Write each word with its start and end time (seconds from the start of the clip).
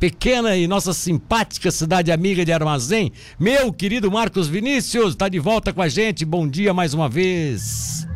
pequena 0.00 0.56
e 0.56 0.68
nossa 0.68 0.92
simpática 0.92 1.72
cidade 1.72 2.12
amiga 2.12 2.44
de 2.44 2.52
Armazém. 2.52 3.10
Meu 3.36 3.72
querido 3.72 4.08
Marcos 4.08 4.46
Vinícius 4.46 5.10
está 5.10 5.28
de 5.28 5.40
volta 5.40 5.72
com 5.72 5.82
a 5.82 5.88
gente. 5.88 6.24
Bom 6.24 6.46
dia 6.46 6.72
mais 6.72 6.94
uma 6.94 7.08
vez. 7.08 8.06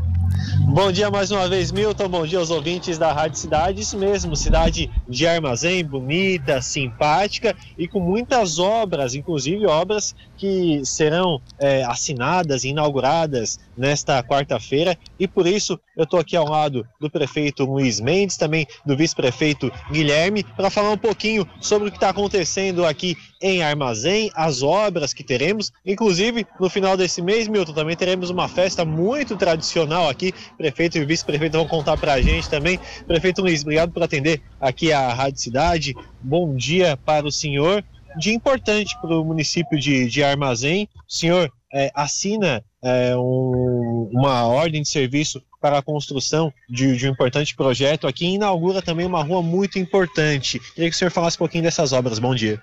Bom 0.73 0.91
dia 0.91 1.11
mais 1.11 1.31
uma 1.31 1.49
vez, 1.49 1.71
Milton. 1.71 2.09
Bom 2.09 2.27
dia 2.27 2.39
aos 2.39 2.51
ouvintes 2.51 2.97
da 2.97 3.13
Rádio 3.13 3.39
Cidade. 3.39 3.83
Isso 3.83 3.99
mesmo, 3.99 4.35
cidade 4.35 4.91
de 5.09 5.27
armazém, 5.27 5.85
bonita, 5.85 6.63
simpática 6.63 7.55
e 7.77 7.87
com 7.87 8.01
muitas 8.01 8.59
obras, 8.59 9.15
inclusive 9.15 9.67
obras 9.67 10.15
que 10.37 10.81
serão 10.85 11.41
é, 11.59 11.85
assinadas 11.85 12.65
inauguradas 12.65 13.61
nesta 13.77 14.23
quarta-feira. 14.23 14.97
E 15.19 15.29
por 15.29 15.47
isso 15.47 15.79
eu 15.97 16.05
estou 16.05 16.19
aqui 16.19 16.37
ao 16.37 16.49
lado 16.49 16.87
do 16.99 17.11
prefeito 17.11 17.65
Luiz 17.65 18.01
Mendes, 18.01 18.37
também 18.37 18.67
do 18.87 18.97
vice-prefeito 18.97 19.71
Guilherme, 19.91 20.43
para 20.43 20.71
falar 20.71 20.93
um 20.93 20.99
pouquinho 20.99 21.47
sobre 21.61 21.89
o 21.89 21.91
que 21.91 21.97
está 21.99 22.09
acontecendo 22.09 22.87
aqui 22.87 23.17
em 23.43 23.63
Armazém, 23.63 24.31
as 24.35 24.63
obras 24.63 25.13
que 25.13 25.25
teremos. 25.25 25.73
Inclusive, 25.85 26.47
no 26.61 26.71
final 26.71 26.97
desse 26.97 27.21
mês, 27.21 27.49
Milton, 27.49 27.73
também 27.73 27.97
teremos 27.97 28.31
uma 28.31 28.49
festa 28.49 28.85
muito 28.85 29.37
tradicional 29.37 30.09
aqui. 30.09 30.33
Prefeito 30.57 30.97
e 30.97 31.05
vice-prefeito 31.05 31.59
vão 31.59 31.67
contar 31.67 31.97
para 31.97 32.15
a 32.15 32.23
gente 32.23 32.49
também. 32.49 32.79
Prefeito 33.07 33.43
Luiz, 33.43 33.63
obrigado 33.63 33.91
por 33.93 34.03
atender 34.03 34.41
aqui 34.61 34.93
a 34.93 35.13
Rádio 35.13 35.41
Cidade. 35.41 35.95
Bom 36.23 36.55
dia 36.55 36.97
para 36.97 37.27
o 37.27 37.33
senhor 37.33 37.85
dia 38.19 38.35
importante 38.35 38.95
para 39.01 39.19
o 39.19 39.25
município 39.25 39.79
de, 39.79 40.09
de 40.09 40.23
Armazém. 40.23 40.89
O 41.09 41.13
senhor 41.13 41.51
é, 41.73 41.91
assina 41.95 42.65
é, 42.83 43.17
um, 43.17 44.11
uma 44.13 44.47
ordem 44.47 44.83
de 44.83 44.89
serviço 44.89 45.43
para 45.61 45.79
a 45.79 45.83
construção 45.83 46.53
de, 46.69 46.97
de, 46.97 47.09
um 47.09 47.13
importante 47.13 47.55
projeto 47.55 48.07
aqui 48.07 48.27
e 48.27 48.35
inaugura 48.35 48.83
também 48.83 49.07
uma 49.07 49.23
rua 49.23 49.43
muito 49.43 49.79
importante. 49.79 50.59
Queria 50.75 50.91
que 50.91 50.97
o 50.97 50.99
senhor 50.99 51.11
falasse 51.11 51.37
um 51.37 51.39
pouquinho 51.39 51.65
dessas 51.65 51.93
obras. 51.93 52.19
Bom 52.19 52.35
dia. 52.35 52.61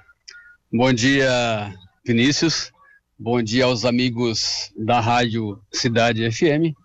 Bom 0.71 0.93
dia, 0.93 1.73
Vinícius. 2.05 2.71
Bom 3.17 3.41
dia 3.41 3.65
aos 3.65 3.85
amigos 3.85 4.71
da 4.77 4.99
Rádio 4.99 5.59
Cidade 5.73 6.29
FM. 6.31 6.77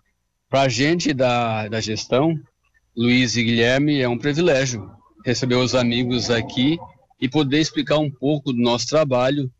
Para 0.49 0.61
a 0.61 0.67
gente 0.67 1.13
da, 1.13 1.67
da 1.67 1.79
gestão, 1.79 2.35
Luiz 2.97 3.37
e 3.37 3.43
Guilherme, 3.43 4.01
é 4.01 4.09
um 4.09 4.17
privilégio 4.17 4.89
receber 5.23 5.53
os 5.53 5.75
amigos 5.75 6.31
aqui 6.31 6.79
e 7.21 7.29
poder 7.29 7.59
explicar 7.59 7.99
um 7.99 8.09
pouco 8.09 8.51
do 8.51 8.59
nosso 8.59 8.87
trabalho, 8.87 9.51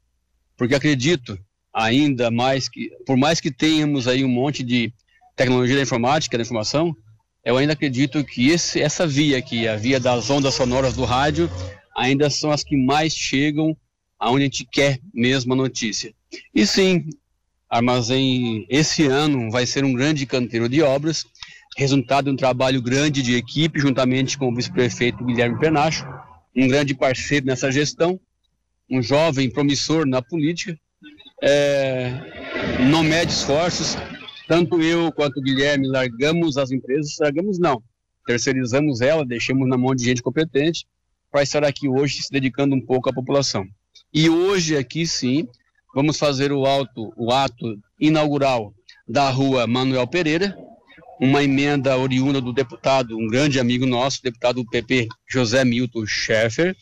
porque 0.58 0.74
acredito 0.74 1.38
ainda 1.72 2.32
mais 2.32 2.68
que, 2.68 2.90
por 3.06 3.18
mais 3.18 3.40
que 3.40 3.52
tenhamos 3.52 4.08
aí 4.08 4.26
um 4.26 4.28
monte 4.28 4.64
de 4.64 4.92
tecnologia 5.36 5.76
da 5.76 5.84
informática, 5.84 6.36
da 6.36 6.42
informação, 6.42 6.98
eu 7.44 7.58
ainda 7.58 7.74
acredito 7.74 8.24
que 8.24 8.50
esse, 8.50 8.82
essa 8.82 9.06
via 9.06 9.38
aqui, 9.38 9.68
a 9.68 9.76
via 9.76 10.00
das 10.00 10.32
ondas 10.32 10.56
sonoras 10.56 10.96
do 10.96 11.06
rádio, 11.06 11.48
ainda 11.96 12.28
são 12.28 12.50
as 12.50 12.64
que 12.64 12.76
mais 12.76 13.16
chegam 13.16 13.78
aonde 14.26 14.42
a 14.42 14.46
gente 14.46 14.66
quer 14.66 15.00
mesmo 15.14 15.54
a 15.54 15.56
notícia. 15.56 16.12
E 16.52 16.66
sim, 16.66 17.08
Armazém 17.70 18.66
esse 18.70 19.06
ano 19.06 19.52
vai 19.52 19.68
ser 19.68 19.86
um 19.86 19.94
grande 19.94 20.26
canteiro 20.26 20.68
de 20.68 20.82
obras, 20.82 21.26
resultado 21.78 22.26
de 22.26 22.32
um 22.32 22.36
trabalho 22.36 22.82
grande 22.82 23.22
de 23.22 23.36
equipe, 23.36 23.80
juntamente 23.80 24.36
com 24.36 24.50
o 24.50 24.56
vice-prefeito 24.56 25.24
Guilherme 25.24 25.60
Penacho, 25.60 26.08
um 26.56 26.68
grande 26.68 26.96
parceiro 26.96 27.46
nessa 27.46 27.72
gestão, 27.72 28.20
um 28.90 29.00
jovem 29.00 29.48
promissor 29.48 30.08
na 30.08 30.24
política, 30.24 30.76
é, 31.44 32.82
não 32.90 33.04
mede 33.04 33.32
esforços. 33.32 33.96
Tanto 34.48 34.82
eu 34.82 35.12
quanto 35.12 35.38
o 35.38 35.42
Guilherme 35.42 35.88
largamos 35.88 36.58
as 36.58 36.72
empresas, 36.72 37.16
largamos 37.20 37.60
não, 37.60 37.80
terceirizamos 38.26 39.02
ela, 39.02 39.24
deixamos 39.24 39.68
na 39.68 39.78
mão 39.78 39.94
de 39.94 40.04
gente 40.04 40.24
competente 40.24 40.88
para 41.32 41.44
estar 41.44 41.64
aqui 41.64 41.88
hoje 41.88 42.24
se 42.24 42.32
dedicando 42.32 42.76
um 42.76 42.82
pouco 42.82 43.08
à 43.08 43.14
população. 43.14 43.68
E 44.18 44.30
hoje 44.30 44.78
aqui 44.78 45.06
sim, 45.06 45.46
vamos 45.94 46.18
fazer 46.18 46.50
o, 46.54 46.64
o 47.18 47.32
ato 47.34 47.78
inaugural 48.00 48.74
da 49.06 49.30
rua 49.30 49.68
Manuel 49.68 50.08
Pereira, 50.08 50.58
uma 51.20 51.44
emenda 51.44 51.98
oriunda 51.98 52.40
do 52.40 52.54
deputado, 52.54 53.18
um 53.18 53.28
grande 53.28 53.60
amigo 53.60 53.86
nosso, 53.86 54.24
deputado 54.24 54.64
do 54.64 54.70
PP, 54.70 55.10
José 55.28 55.66
Milton 55.66 56.06
Schaeffer, 56.08 56.78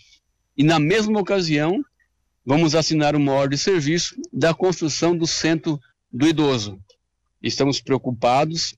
e 0.55 0.63
na 0.63 0.77
mesma 0.77 1.19
ocasião 1.19 1.83
vamos 2.45 2.75
assinar 2.75 3.15
uma 3.15 3.31
ordem 3.31 3.57
de 3.57 3.63
serviço 3.63 4.15
da 4.31 4.53
construção 4.53 5.17
do 5.17 5.25
centro 5.25 5.81
do 6.11 6.27
idoso. 6.27 6.79
Estamos 7.41 7.81
preocupados 7.81 8.75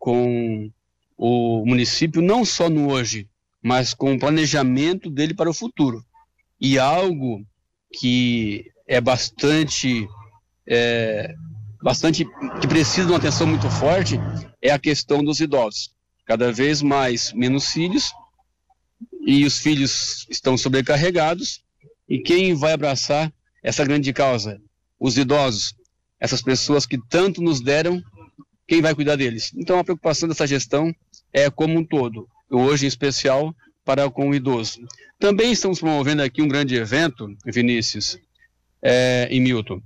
com 0.00 0.68
o 1.16 1.64
município, 1.64 2.20
não 2.20 2.44
só 2.44 2.68
no 2.68 2.90
hoje, 2.90 3.28
mas 3.62 3.94
com 3.94 4.14
o 4.14 4.18
planejamento 4.18 5.08
dele 5.08 5.32
para 5.32 5.48
o 5.48 5.54
futuro. 5.54 6.04
E 6.60 6.76
algo 6.76 7.46
que 7.98 8.70
é 8.86 9.00
bastante 9.00 10.06
é, 10.66 11.34
bastante 11.82 12.24
que 12.60 12.66
precisa 12.66 13.06
de 13.06 13.12
uma 13.12 13.18
atenção 13.18 13.46
muito 13.46 13.68
forte 13.70 14.18
é 14.60 14.70
a 14.70 14.78
questão 14.78 15.22
dos 15.22 15.40
idosos. 15.40 15.90
Cada 16.26 16.50
vez 16.52 16.82
mais 16.82 17.32
menos 17.32 17.70
filhos 17.70 18.12
e 19.26 19.44
os 19.44 19.58
filhos 19.58 20.26
estão 20.30 20.56
sobrecarregados 20.56 21.62
e 22.08 22.18
quem 22.18 22.54
vai 22.54 22.72
abraçar 22.72 23.32
essa 23.62 23.84
grande 23.84 24.12
causa? 24.12 24.60
Os 24.98 25.16
idosos, 25.16 25.74
essas 26.18 26.42
pessoas 26.42 26.86
que 26.86 26.98
tanto 27.08 27.42
nos 27.42 27.60
deram, 27.60 28.02
quem 28.66 28.80
vai 28.80 28.94
cuidar 28.94 29.16
deles? 29.16 29.52
Então 29.54 29.78
a 29.78 29.84
preocupação 29.84 30.28
dessa 30.28 30.46
gestão 30.46 30.94
é 31.32 31.50
como 31.50 31.78
um 31.78 31.84
todo, 31.84 32.26
hoje 32.50 32.86
em 32.86 32.88
especial 32.88 33.54
para 33.84 34.10
com 34.10 34.30
o 34.30 34.34
idoso. 34.34 34.80
Também 35.18 35.52
estamos 35.52 35.78
promovendo 35.78 36.22
aqui 36.22 36.40
um 36.42 36.48
grande 36.48 36.74
evento, 36.74 37.28
Vinícius 37.44 38.18
é, 38.82 39.28
e 39.30 39.38
Milton, 39.40 39.80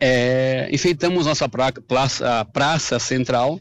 é, 0.00 0.68
enfeitamos 0.72 1.26
nossa 1.26 1.48
praça, 1.48 2.44
praça 2.52 2.98
central, 2.98 3.60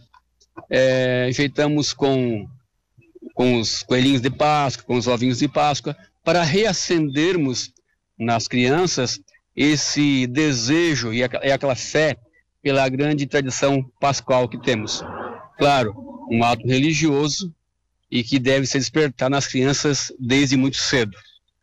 é, 0.69 1.27
enfeitamos 1.29 1.93
com, 1.93 2.47
com 3.33 3.59
os 3.59 3.83
coelhinhos 3.83 4.21
de 4.21 4.29
Páscoa, 4.29 4.83
com 4.85 4.95
os 4.95 5.07
ovinhos 5.07 5.39
de 5.39 5.47
Páscoa, 5.47 5.95
para 6.23 6.43
reacendermos 6.43 7.71
nas 8.17 8.47
crianças 8.47 9.19
esse 9.55 10.25
desejo 10.27 11.13
e 11.13 11.23
aquela 11.23 11.75
fé 11.75 12.17
pela 12.61 12.87
grande 12.89 13.25
tradição 13.27 13.83
pascual 13.99 14.47
que 14.47 14.59
temos. 14.59 15.03
Claro, 15.57 15.93
um 16.29 16.43
ato 16.43 16.65
religioso 16.65 17.53
e 18.13 18.23
que 18.23 18.37
deve 18.37 18.67
se 18.67 18.77
despertar 18.77 19.27
nas 19.27 19.47
crianças 19.47 20.13
desde 20.19 20.55
muito 20.55 20.77
cedo. 20.77 21.17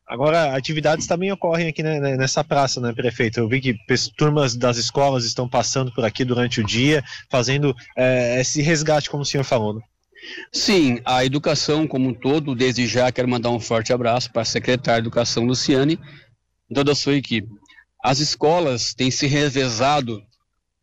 Agora, 0.05 0.57
atividades 0.57 1.07
também 1.07 1.31
ocorrem 1.31 1.69
aqui 1.69 1.81
né, 1.81 2.01
né, 2.01 2.17
nessa 2.17 2.43
praça, 2.43 2.81
né, 2.81 2.93
prefeito? 2.93 3.39
Eu 3.39 3.49
vi 3.49 3.61
que 3.61 3.77
turmas 4.17 4.57
das 4.57 4.77
escolas 4.77 5.25
estão 5.25 5.49
passando 5.49 5.95
por 5.95 6.05
aqui 6.05 6.25
durante 6.25 6.61
o 6.61 6.67
dia, 6.67 7.05
fazendo 7.31 7.73
é, 7.97 8.41
esse 8.41 8.61
resgate, 8.61 9.09
como 9.09 9.23
o 9.23 9.25
senhor 9.25 9.45
falou. 9.45 9.75
Né? 9.75 9.81
Sim, 10.53 10.99
a 11.05 11.25
educação 11.25 11.87
como 11.87 12.09
um 12.09 12.15
todo, 12.15 12.57
desde 12.57 12.85
já 12.85 13.13
quero 13.13 13.29
mandar 13.29 13.51
um 13.51 13.61
forte 13.61 13.93
abraço 13.93 14.33
para 14.33 14.43
a 14.43 14.45
secretária 14.45 15.01
de 15.01 15.07
Educação, 15.07 15.45
Luciane, 15.45 16.01
e 16.69 16.75
toda 16.75 16.91
a 16.91 16.97
sua 16.97 17.15
equipe. 17.15 17.49
As 18.03 18.19
escolas 18.19 18.93
têm 18.93 19.13
se 19.13 19.29
revezado, 19.29 20.21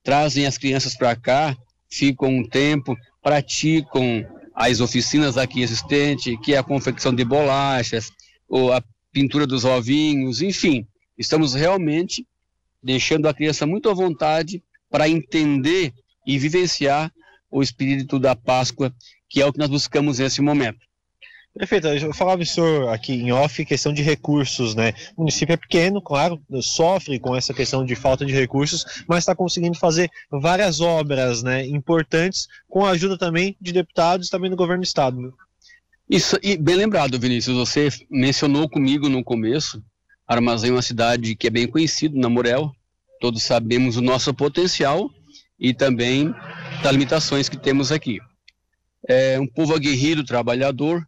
trazem 0.01 0.47
as 0.47 0.57
crianças 0.57 0.95
para 0.95 1.13
cá, 1.13 1.57
ficam 1.89 2.29
um 2.29 2.47
tempo, 2.47 2.95
praticam 3.21 4.25
as 4.57 4.81
oficinas 4.81 5.37
aqui 5.37 5.61
existentes, 5.61 6.35
que 6.43 6.55
é 6.55 6.57
a 6.57 6.63
confecção 6.63 7.13
de 7.13 7.23
bolachas, 7.23 8.09
ou 8.49 8.73
a 8.73 8.83
pintura 9.11 9.45
dos 9.45 9.63
ovinhos, 9.63 10.41
enfim, 10.41 10.87
estamos 11.15 11.53
realmente 11.53 12.25
deixando 12.81 13.27
a 13.27 13.33
criança 13.35 13.67
muito 13.67 13.87
à 13.87 13.93
vontade 13.93 14.63
para 14.89 15.07
entender 15.07 15.93
e 16.25 16.39
vivenciar 16.39 17.13
o 17.51 17.61
espírito 17.61 18.17
da 18.17 18.35
Páscoa, 18.35 18.91
que 19.29 19.39
é 19.41 19.45
o 19.45 19.53
que 19.53 19.59
nós 19.59 19.69
buscamos 19.69 20.17
nesse 20.17 20.41
momento. 20.41 20.86
Prefeito, 21.57 21.87
eu 21.87 22.13
falava 22.13 22.43
o 22.43 22.45
senhor 22.45 22.89
aqui 22.89 23.13
em 23.13 23.31
off, 23.31 23.65
questão 23.65 23.91
de 23.91 24.03
recursos, 24.03 24.75
né? 24.75 24.93
O 25.15 25.21
município 25.21 25.53
é 25.53 25.57
pequeno, 25.57 25.99
claro, 25.99 26.39
sofre 26.61 27.19
com 27.19 27.35
essa 27.35 27.51
questão 27.51 27.83
de 27.83 27.95
falta 27.95 28.23
de 28.23 28.31
recursos, 28.31 29.03
mas 29.07 29.19
está 29.19 29.35
conseguindo 29.35 29.75
fazer 29.75 30.11
várias 30.29 30.81
obras, 30.81 31.41
né, 31.41 31.65
importantes, 31.65 32.47
com 32.69 32.85
a 32.85 32.91
ajuda 32.91 33.17
também 33.17 33.57
de 33.59 33.71
deputados 33.71 34.29
também 34.29 34.51
do 34.51 34.55
governo 34.55 34.83
do 34.83 34.85
estado. 34.85 35.33
Isso, 36.07 36.37
e 36.43 36.55
bem 36.55 36.75
lembrado, 36.75 37.19
Vinícius, 37.19 37.57
você 37.57 37.89
mencionou 38.07 38.69
comigo 38.69 39.09
no 39.09 39.23
começo, 39.23 39.83
Armazém 40.27 40.69
é 40.69 40.73
uma 40.73 40.81
cidade 40.81 41.35
que 41.35 41.47
é 41.47 41.49
bem 41.49 41.67
conhecida 41.67 42.19
na 42.19 42.29
Morel, 42.29 42.71
todos 43.19 43.41
sabemos 43.41 43.97
o 43.97 44.01
nosso 44.01 44.31
potencial 44.31 45.09
e 45.59 45.73
também 45.73 46.31
das 46.83 46.91
limitações 46.91 47.49
que 47.49 47.57
temos 47.57 47.91
aqui. 47.91 48.19
É 49.07 49.39
um 49.39 49.47
povo 49.47 49.73
aguerrido, 49.73 50.23
trabalhador, 50.23 51.07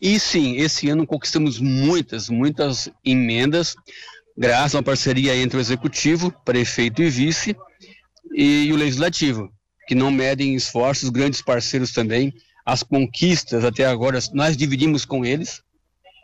e 0.00 0.18
sim, 0.20 0.56
esse 0.56 0.88
ano 0.88 1.06
conquistamos 1.06 1.58
muitas, 1.58 2.28
muitas 2.28 2.88
emendas, 3.04 3.74
graças 4.36 4.74
a 4.74 4.78
uma 4.78 4.84
parceria 4.84 5.36
entre 5.36 5.58
o 5.58 5.60
executivo, 5.60 6.32
prefeito 6.44 7.02
e 7.02 7.10
vice, 7.10 7.56
e 8.32 8.72
o 8.72 8.76
legislativo, 8.76 9.50
que 9.86 9.94
não 9.94 10.10
medem 10.10 10.54
esforços, 10.54 11.08
grandes 11.08 11.42
parceiros 11.42 11.92
também, 11.92 12.32
as 12.64 12.82
conquistas 12.82 13.64
até 13.64 13.86
agora 13.86 14.18
nós 14.32 14.56
dividimos 14.56 15.04
com 15.04 15.24
eles 15.24 15.62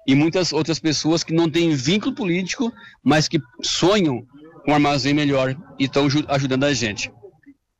e 0.06 0.14
muitas 0.14 0.52
outras 0.52 0.78
pessoas 0.78 1.24
que 1.24 1.32
não 1.32 1.50
têm 1.50 1.74
vínculo 1.74 2.14
político, 2.14 2.72
mas 3.02 3.26
que 3.26 3.40
sonham 3.62 4.26
com 4.64 4.70
um 4.70 4.74
armazém 4.74 5.14
melhor 5.14 5.56
e 5.78 5.84
estão 5.84 6.06
ajudando 6.28 6.64
a 6.64 6.74
gente. 6.74 7.10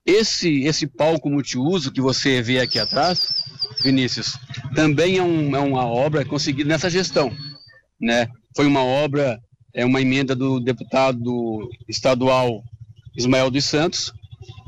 Esse, 0.07 0.65
esse 0.65 0.87
palco 0.87 1.31
multiuso 1.31 1.93
que 1.93 2.01
você 2.01 2.43
vê 2.43 2.59
aqui 2.59 2.79
atrás, 2.79 3.29
Vinícius, 3.85 4.39
também 4.75 5.19
é, 5.19 5.23
um, 5.23 5.55
é 5.55 5.61
uma 5.61 5.87
obra 5.87 6.25
conseguida 6.25 6.69
nessa 6.69 6.89
gestão. 6.89 7.31
Né? 8.01 8.27
Foi 8.57 8.67
uma 8.67 8.83
obra, 8.83 9.39
é 9.75 9.85
uma 9.85 10.01
emenda 10.01 10.35
do 10.35 10.59
deputado 10.59 11.69
estadual 11.89 12.63
Ismael 13.17 13.51
dos 13.51 13.65
Santos, 13.65 14.13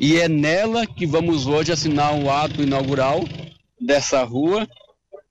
e 0.01 0.17
é 0.17 0.29
nela 0.29 0.87
que 0.87 1.07
vamos 1.07 1.47
hoje 1.47 1.73
assinar 1.73 2.15
o 2.15 2.31
ato 2.31 2.63
inaugural 2.63 3.25
dessa 3.81 4.23
rua 4.23 4.69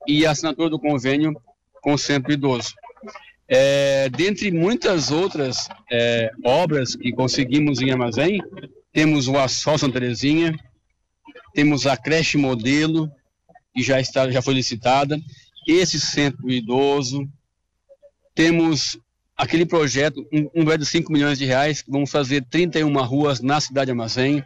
e 0.07 0.25
a 0.25 0.31
assinatura 0.31 0.69
do 0.69 0.79
convênio 0.79 1.33
com 1.81 1.93
o 1.93 1.97
Centro 1.97 2.33
Idoso. 2.33 2.73
É, 3.47 4.09
dentre 4.09 4.51
muitas 4.51 5.11
outras 5.11 5.67
é, 5.91 6.31
obras 6.43 6.95
que 6.95 7.11
conseguimos 7.11 7.79
em 7.79 7.91
Armazém, 7.91 8.41
temos 8.91 9.27
o 9.27 9.37
Assol 9.37 9.77
Santa 9.77 9.99
Terezinha, 9.99 10.57
temos 11.53 11.85
a 11.85 11.95
creche 11.95 12.37
modelo, 12.37 13.09
que 13.75 13.83
já, 13.83 13.99
está, 13.99 14.31
já 14.31 14.41
foi 14.41 14.53
licitada, 14.53 15.19
esse 15.67 15.99
centro 15.99 16.49
idoso, 16.49 17.27
temos 18.33 18.97
aquele 19.35 19.65
projeto, 19.65 20.25
um, 20.31 20.61
um 20.61 20.77
de 20.77 20.85
5 20.85 21.11
milhões 21.11 21.37
de 21.37 21.45
reais, 21.45 21.81
que 21.81 21.91
vamos 21.91 22.09
fazer 22.09 22.45
31 22.49 22.93
ruas 23.03 23.41
na 23.41 23.59
cidade 23.59 23.87
de 23.87 23.91
Armazém, 23.91 24.43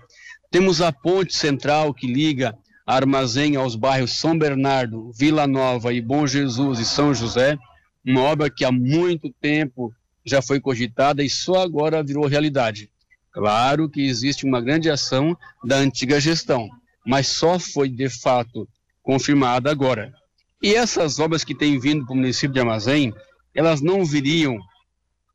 temos 0.49 0.81
a 0.81 0.91
ponte 0.91 1.35
central 1.35 1.93
que 1.93 2.07
liga 2.07 2.57
Armazém 2.87 3.55
aos 3.55 3.75
bairros 3.75 4.17
São 4.17 4.35
Bernardo, 4.35 5.11
Vila 5.11 5.45
Nova 5.45 5.93
e 5.93 6.01
Bom 6.01 6.25
Jesus 6.25 6.79
e 6.79 6.85
São 6.85 7.13
José, 7.13 7.55
uma 8.03 8.21
obra 8.21 8.49
que 8.49 8.65
há 8.65 8.71
muito 8.71 9.31
tempo 9.39 9.93
já 10.25 10.41
foi 10.41 10.59
cogitada 10.59 11.23
e 11.23 11.29
só 11.29 11.61
agora 11.61 12.03
virou 12.03 12.25
realidade. 12.25 12.89
Claro 13.31 13.87
que 13.87 14.01
existe 14.01 14.43
uma 14.43 14.59
grande 14.59 14.89
ação 14.89 15.37
da 15.63 15.77
antiga 15.77 16.19
gestão, 16.19 16.67
mas 17.05 17.27
só 17.27 17.59
foi 17.59 17.89
de 17.89 18.09
fato 18.09 18.67
confirmada 19.09 19.71
agora. 19.71 20.13
E 20.61 20.75
essas 20.75 21.17
obras 21.17 21.43
que 21.43 21.55
têm 21.55 21.79
vindo 21.79 22.05
para 22.05 22.13
o 22.13 22.15
município 22.15 22.53
de 22.53 22.59
Armazém, 22.59 23.11
elas 23.55 23.81
não 23.81 24.05
viriam, 24.05 24.59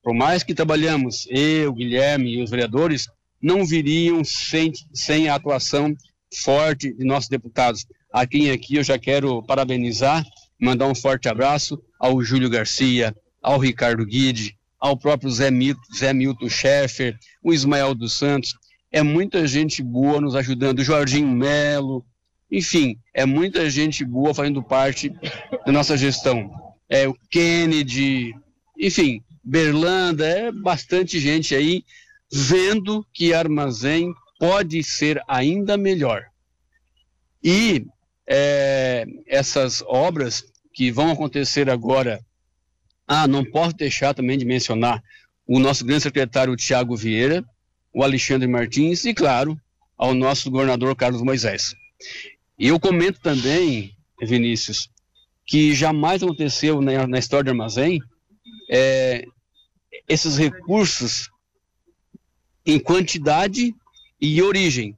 por 0.01 0.15
mais 0.15 0.45
que 0.45 0.55
trabalhamos, 0.55 1.27
eu, 1.29 1.73
Guilherme 1.73 2.37
e 2.37 2.43
os 2.45 2.51
vereadores, 2.51 3.09
não 3.43 3.67
viriam 3.67 4.23
sem, 4.23 4.71
sem 4.93 5.29
a 5.29 5.35
atuação 5.35 5.93
forte 6.45 6.95
de 6.95 7.05
nossos 7.05 7.29
deputados. 7.29 7.85
A 8.13 8.25
quem 8.25 8.49
aqui 8.53 8.77
eu 8.77 8.85
já 8.85 8.97
quero 8.97 9.43
parabenizar, 9.43 10.25
mandar 10.57 10.87
um 10.87 10.95
forte 10.95 11.29
abraço 11.29 11.83
ao 11.99 12.23
Júlio 12.23 12.49
Garcia, 12.49 13.13
ao 13.43 13.59
Ricardo 13.59 14.07
Guide, 14.07 14.57
ao 14.79 14.97
próprio 14.97 15.33
Zé 15.33 15.51
Milton, 15.51 15.83
Zé 15.99 16.13
Milton 16.13 16.49
Schaeffer, 16.49 17.19
o 17.43 17.53
Ismael 17.53 17.93
dos 17.93 18.13
Santos. 18.13 18.55
É 18.93 19.03
muita 19.03 19.49
gente 19.49 19.83
boa 19.83 20.21
nos 20.21 20.37
ajudando, 20.37 20.79
o 20.79 20.85
Jorginho 20.85 21.27
Melo, 21.27 22.07
enfim, 22.51 22.97
é 23.13 23.25
muita 23.25 23.69
gente 23.69 24.05
boa 24.05 24.35
fazendo 24.35 24.63
parte 24.63 25.11
da 25.67 25.73
nossa 25.73 25.97
gestão. 25.97 26.51
É 26.89 27.09
o 27.09 27.15
Kennedy, 27.31 28.35
enfim, 28.79 29.23
Berlanda, 29.43 30.27
é 30.27 30.53
bastante 30.53 31.19
gente 31.19 31.55
aí 31.55 31.85
vendo 32.33 33.07
que 33.13 33.35
armazém 33.35 34.13
pode 34.39 34.83
ser 34.83 35.23
ainda 35.29 35.77
melhor. 35.77 36.25
E 37.43 37.87
é, 38.27 39.07
essas 39.27 39.83
obras 39.87 40.45
que 40.73 40.91
vão 40.91 41.11
acontecer 41.11 41.71
agora, 41.71 42.21
ah, 43.07 43.29
não 43.29 43.45
posso 43.45 43.77
deixar 43.77 44.15
também 44.15 44.39
de 44.39 44.45
mencionar 44.45 45.03
o 45.47 45.59
nosso 45.59 45.85
grande 45.85 46.03
secretário 46.03 46.57
Tiago 46.57 46.97
Vieira, 46.97 47.45
o 47.93 48.03
Alexandre 48.03 48.49
Martins 48.49 49.05
e, 49.05 49.15
claro, 49.15 49.59
ao 49.97 50.15
nosso 50.15 50.51
governador 50.51 50.97
Carlos 50.97 51.23
Moisés. 51.23 51.75
E 52.59 52.69
eu 52.69 52.79
comento 52.79 53.21
também, 53.21 53.97
Vinícius, 54.21 54.89
que 55.47 55.75
jamais 55.75 56.23
aconteceu 56.23 56.81
na, 56.81 57.07
na 57.07 57.19
história 57.19 57.45
do 57.45 57.51
armazém 57.51 58.01
é, 58.71 59.25
esses 60.09 60.37
recursos 60.37 61.29
em 62.65 62.79
quantidade 62.79 63.75
e 64.21 64.43
origem. 64.43 64.97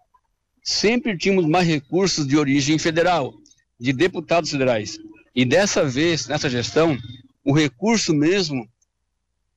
Sempre 0.63 1.17
tínhamos 1.17 1.47
mais 1.47 1.67
recursos 1.67 2.27
de 2.27 2.37
origem 2.37 2.79
federal, 2.79 3.35
de 3.79 3.93
deputados 3.93 4.51
federais. 4.51 4.99
E 5.35 5.45
dessa 5.45 5.85
vez, 5.85 6.27
nessa 6.27 6.49
gestão, 6.49 6.97
o 7.45 7.53
recurso 7.53 8.15
mesmo 8.15 8.69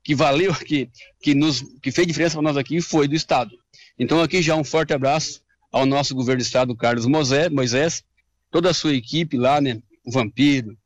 que 0.04 0.16
valeu, 0.16 0.54
que, 0.66 0.90
que, 1.22 1.36
nos, 1.36 1.62
que 1.82 1.92
fez 1.92 2.08
diferença 2.08 2.36
para 2.36 2.44
nós 2.44 2.58
aqui, 2.58 2.82
foi 2.82 3.08
do 3.08 3.16
Estado. 3.16 3.52
Então, 3.98 4.22
aqui 4.22 4.42
já 4.42 4.56
um 4.56 4.64
forte 4.64 4.94
abraço 4.94 5.42
ao 5.72 5.86
nosso 5.86 6.16
governo 6.16 6.42
do 6.42 6.46
Estado, 6.46 6.76
Carlos 6.76 7.06
Moisés, 7.06 8.04
toda 8.52 8.70
a 8.70 8.74
sua 8.74 8.94
equipe 8.94 9.38
lá, 9.38 9.62
né? 9.62 9.82
O 10.06 10.12
Vampiro, 10.12 10.78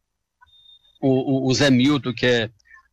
o, 1.02 1.48
o, 1.48 1.48
o 1.48 1.54
Zé 1.54 1.70
Milton, 1.70 2.14
que 2.14 2.26
é 2.26 2.50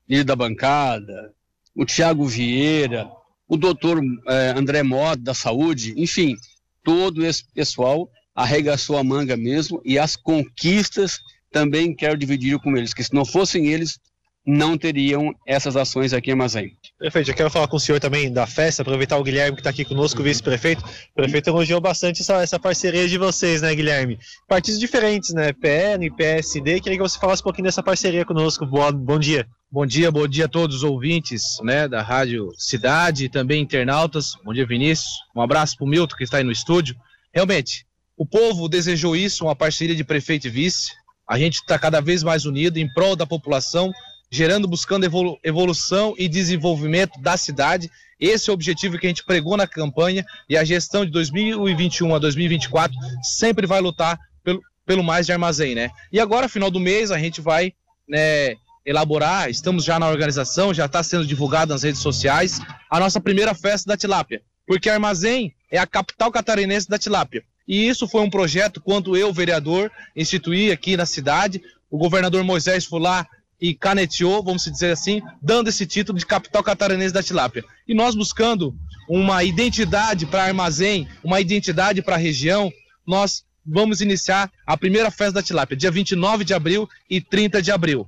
líder 0.09 0.25
da 0.25 0.37
bancada, 0.37 1.33
o 1.75 1.85
Tiago 1.85 2.27
Vieira, 2.27 3.11
o 3.49 3.57
doutor 3.57 4.03
eh, 4.29 4.55
André 4.57 4.83
Mota, 4.83 5.23
da 5.23 5.35
saúde, 5.35 5.95
enfim, 5.97 6.37
todo 6.85 7.25
esse 7.25 7.45
pessoal 7.53 8.11
arregaçou 8.35 8.97
a 8.97 9.05
manga 9.05 9.37
mesmo 9.37 9.81
e 9.85 9.99
as 9.99 10.17
conquistas 10.17 11.21
também 11.51 11.95
quero 11.95 12.17
dividir 12.17 12.59
com 12.61 12.77
eles, 12.77 12.95
que 12.95 13.03
se 13.03 13.13
não 13.13 13.25
fossem 13.25 13.67
eles, 13.67 13.99
não 14.47 14.77
teriam 14.77 15.35
essas 15.47 15.77
ações 15.77 16.13
aqui 16.13 16.31
em 16.31 16.33
Armazém. 16.33 16.77
Perfeito, 16.99 17.31
eu 17.31 17.35
quero 17.35 17.51
falar 17.51 17.69
com 17.69 17.77
o 17.77 17.81
senhor 17.81 18.01
também 18.01 18.33
da 18.33 18.47
festa, 18.47 18.83
aproveitar 18.83 19.19
o 19.19 19.23
Guilherme 19.23 19.57
que 19.57 19.61
está 19.61 19.71
aqui 19.71 19.85
conosco, 19.85 20.21
o 20.21 20.25
vice-prefeito. 20.25 20.83
O 20.83 21.15
prefeito 21.15 21.51
elogiou 21.51 21.81
bastante 21.81 22.23
essa, 22.23 22.43
essa, 22.43 22.59
parceria 22.59 23.07
de 23.07 23.19
vocês, 23.19 23.61
né, 23.63 23.75
Guilherme? 23.75 24.19
Partidos 24.49 24.81
diferentes, 24.81 25.31
né? 25.35 25.53
PN, 25.53 26.11
PSD. 26.17 26.81
Queria 26.81 26.99
que 26.99 27.03
você 27.03 27.19
falasse 27.19 27.43
um 27.43 27.45
pouquinho 27.45 27.67
dessa 27.67 27.83
parceria 27.83 28.25
conosco. 28.25 28.65
Boa, 28.65 28.91
bom 28.91 29.19
dia. 29.19 29.47
Bom 29.71 29.87
dia, 29.87 30.11
bom 30.11 30.27
dia 30.27 30.47
a 30.47 30.49
todos 30.49 30.77
os 30.77 30.83
ouvintes 30.83 31.59
né, 31.63 31.87
da 31.87 32.03
Rádio 32.03 32.51
Cidade 32.57 33.27
e 33.27 33.29
também 33.29 33.63
internautas. 33.63 34.33
Bom 34.45 34.53
dia, 34.53 34.67
Vinícius. 34.67 35.11
Um 35.37 35.41
abraço 35.41 35.77
para 35.77 35.85
o 35.85 35.89
Milton, 35.89 36.17
que 36.17 36.25
está 36.25 36.39
aí 36.39 36.45
no 36.45 36.51
estúdio. 36.51 36.97
Realmente, 37.33 37.87
o 38.17 38.27
povo 38.27 38.69
desejou 38.69 39.15
isso, 39.15 39.45
uma 39.45 39.55
parceria 39.55 39.95
de 39.95 40.03
prefeito 40.03 40.49
e 40.49 40.51
vice. 40.51 40.91
A 41.29 41.39
gente 41.39 41.61
está 41.61 41.79
cada 41.79 42.01
vez 42.01 42.25
mais 42.25 42.45
unido 42.45 42.79
em 42.79 42.93
prol 42.93 43.15
da 43.15 43.25
população 43.25 43.93
gerando, 44.31 44.69
buscando 44.69 45.05
evolu 45.05 45.39
evolução 45.43 46.15
e 46.17 46.29
desenvolvimento 46.29 47.21
da 47.21 47.37
cidade. 47.37 47.91
Esse 48.19 48.49
é 48.49 48.53
o 48.53 48.55
objetivo 48.55 48.99
que 48.99 49.07
a 49.07 49.09
gente 49.09 49.25
pregou 49.25 49.57
na 49.57 49.67
campanha 49.67 50.25
e 50.49 50.57
a 50.57 50.63
gestão 50.63 51.05
de 51.05 51.11
2021 51.11 52.15
a 52.15 52.19
2024 52.19 52.97
sempre 53.23 53.67
vai 53.67 53.81
lutar 53.81 54.19
pelo, 54.45 54.61
pelo 54.87 55.03
mais 55.03 55.27
de 55.27 55.33
armazém, 55.33 55.75
né? 55.75 55.91
E 56.13 56.21
agora, 56.21 56.49
final 56.49 56.71
do 56.71 56.79
mês, 56.79 57.11
a 57.11 57.19
gente 57.19 57.41
vai 57.41 57.73
né, 58.09 58.55
elaborar, 58.87 59.51
estamos 59.51 59.85
já 59.85 59.99
na 59.99 60.09
organização, 60.09 60.73
já 60.73 60.87
está 60.87 61.03
sendo 61.03 61.27
divulgado 61.27 61.73
nas 61.73 61.83
redes 61.83 62.01
sociais, 62.01 62.61
a 62.89 63.01
nossa 63.01 63.21
primeira 63.21 63.55
festa 63.55 63.89
da 63.89 63.97
tilápia. 63.97 64.43
Porque 64.67 64.89
Armazém 64.89 65.53
é 65.71 65.79
a 65.79 65.87
capital 65.87 66.31
catarinense 66.31 66.89
da 66.89 66.99
tilápia. 66.99 67.43
E 67.67 67.89
isso 67.89 68.07
foi 68.07 68.21
um 68.21 68.31
projeto 68.31 68.81
quando 68.81 69.17
eu, 69.17 69.33
vereador, 69.33 69.91
instituí 70.15 70.71
aqui 70.71 70.97
na 70.97 71.07
cidade. 71.07 71.63
O 71.91 71.99
governador 71.99 72.45
Moisés 72.45 72.85
foi 72.85 73.01
lá 73.01 73.27
e 73.61 73.75
caneteou, 73.75 74.43
vamos 74.43 74.65
dizer 74.65 74.93
assim, 74.93 75.21
dando 75.43 75.69
esse 75.69 75.87
título 75.87 76.19
de 76.19 76.25
capital 76.25 76.63
catarinense 76.63 77.13
da 77.13 77.23
tilápia. 77.23 77.65
E 77.87 77.95
nós 77.95 78.15
buscando 78.15 78.75
uma 79.09 79.45
identidade 79.45 80.25
para 80.25 80.45
armazém, 80.45 81.07
uma 81.23 81.41
identidade 81.41 82.01
para 82.01 82.15
a 82.15 82.19
região, 82.19 82.73
nós 83.07 83.45
vamos 83.67 84.01
iniciar 84.01 84.51
a 84.67 84.77
primeira 84.77 85.11
festa 85.11 85.35
da 85.35 85.43
tilápia, 85.43 85.77
dia 85.77 85.91
29 85.91 86.45
de 86.45 86.55
abril 86.55 86.89
e 87.09 87.21
30 87.21 87.61
de 87.61 87.71
abril. 87.71 88.07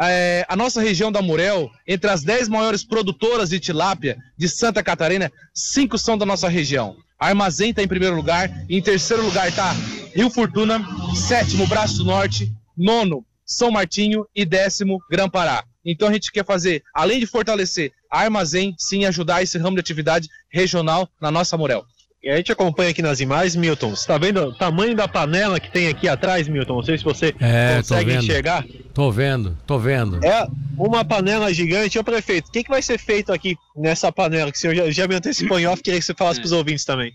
É, 0.00 0.44
a 0.48 0.56
nossa 0.56 0.80
região 0.80 1.12
da 1.12 1.22
Murel, 1.22 1.70
entre 1.86 2.10
as 2.10 2.22
10 2.22 2.48
maiores 2.48 2.82
produtoras 2.82 3.50
de 3.50 3.60
tilápia 3.60 4.18
de 4.36 4.48
Santa 4.48 4.82
Catarina, 4.82 5.30
cinco 5.54 5.96
são 5.96 6.18
da 6.18 6.26
nossa 6.26 6.48
região. 6.48 6.96
A 7.18 7.28
Armazém 7.28 7.70
está 7.70 7.82
em 7.82 7.88
primeiro 7.88 8.16
lugar, 8.16 8.50
em 8.68 8.82
terceiro 8.82 9.24
lugar 9.24 9.48
está 9.48 9.72
Rio 10.14 10.28
Fortuna, 10.28 10.84
sétimo 11.14 11.66
Braço 11.68 12.04
Norte, 12.04 12.52
nono 12.76 13.24
são 13.44 13.70
Martinho 13.70 14.26
e 14.34 14.44
décimo 14.44 14.98
Grã-Pará. 15.10 15.64
Então 15.84 16.08
a 16.08 16.12
gente 16.12 16.30
quer 16.30 16.44
fazer, 16.44 16.82
além 16.94 17.18
de 17.18 17.26
fortalecer 17.26 17.92
a 18.10 18.20
Armazém, 18.20 18.74
sim 18.78 19.04
ajudar 19.04 19.42
esse 19.42 19.58
ramo 19.58 19.76
de 19.76 19.80
atividade 19.80 20.28
regional 20.50 21.08
na 21.20 21.30
nossa 21.30 21.56
Morel. 21.56 21.84
E 22.22 22.30
a 22.30 22.36
gente 22.36 22.52
acompanha 22.52 22.90
aqui 22.90 23.02
nas 23.02 23.18
imagens, 23.18 23.56
Milton. 23.56 23.90
Você 23.90 24.02
está 24.02 24.16
vendo 24.16 24.40
o 24.40 24.54
tamanho 24.54 24.94
da 24.94 25.08
panela 25.08 25.58
que 25.58 25.72
tem 25.72 25.88
aqui 25.88 26.08
atrás, 26.08 26.46
Milton? 26.46 26.76
Não 26.76 26.82
sei 26.84 26.96
se 26.96 27.02
você 27.02 27.34
é, 27.40 27.78
consegue 27.78 28.14
enxergar. 28.14 28.64
Tô 28.94 29.10
vendo, 29.10 29.58
tô 29.66 29.76
vendo. 29.76 30.24
É 30.24 30.46
uma 30.78 31.04
panela 31.04 31.52
gigante. 31.52 31.98
Ô, 31.98 32.04
prefeito, 32.04 32.46
o 32.46 32.52
que, 32.52 32.62
que 32.62 32.70
vai 32.70 32.80
ser 32.80 32.96
feito 32.96 33.32
aqui 33.32 33.56
nessa 33.74 34.12
panela? 34.12 34.52
Que 34.52 34.56
o 34.56 34.60
senhor 34.60 34.76
já, 34.76 34.90
já 34.92 35.08
me 35.08 35.16
antecipou 35.16 35.58
em 35.58 35.66
off, 35.66 35.82
queria 35.82 35.98
que 35.98 36.06
você 36.06 36.14
falasse 36.14 36.38
é. 36.38 36.42
para 36.42 36.46
os 36.46 36.52
ouvintes 36.52 36.84
também. 36.84 37.12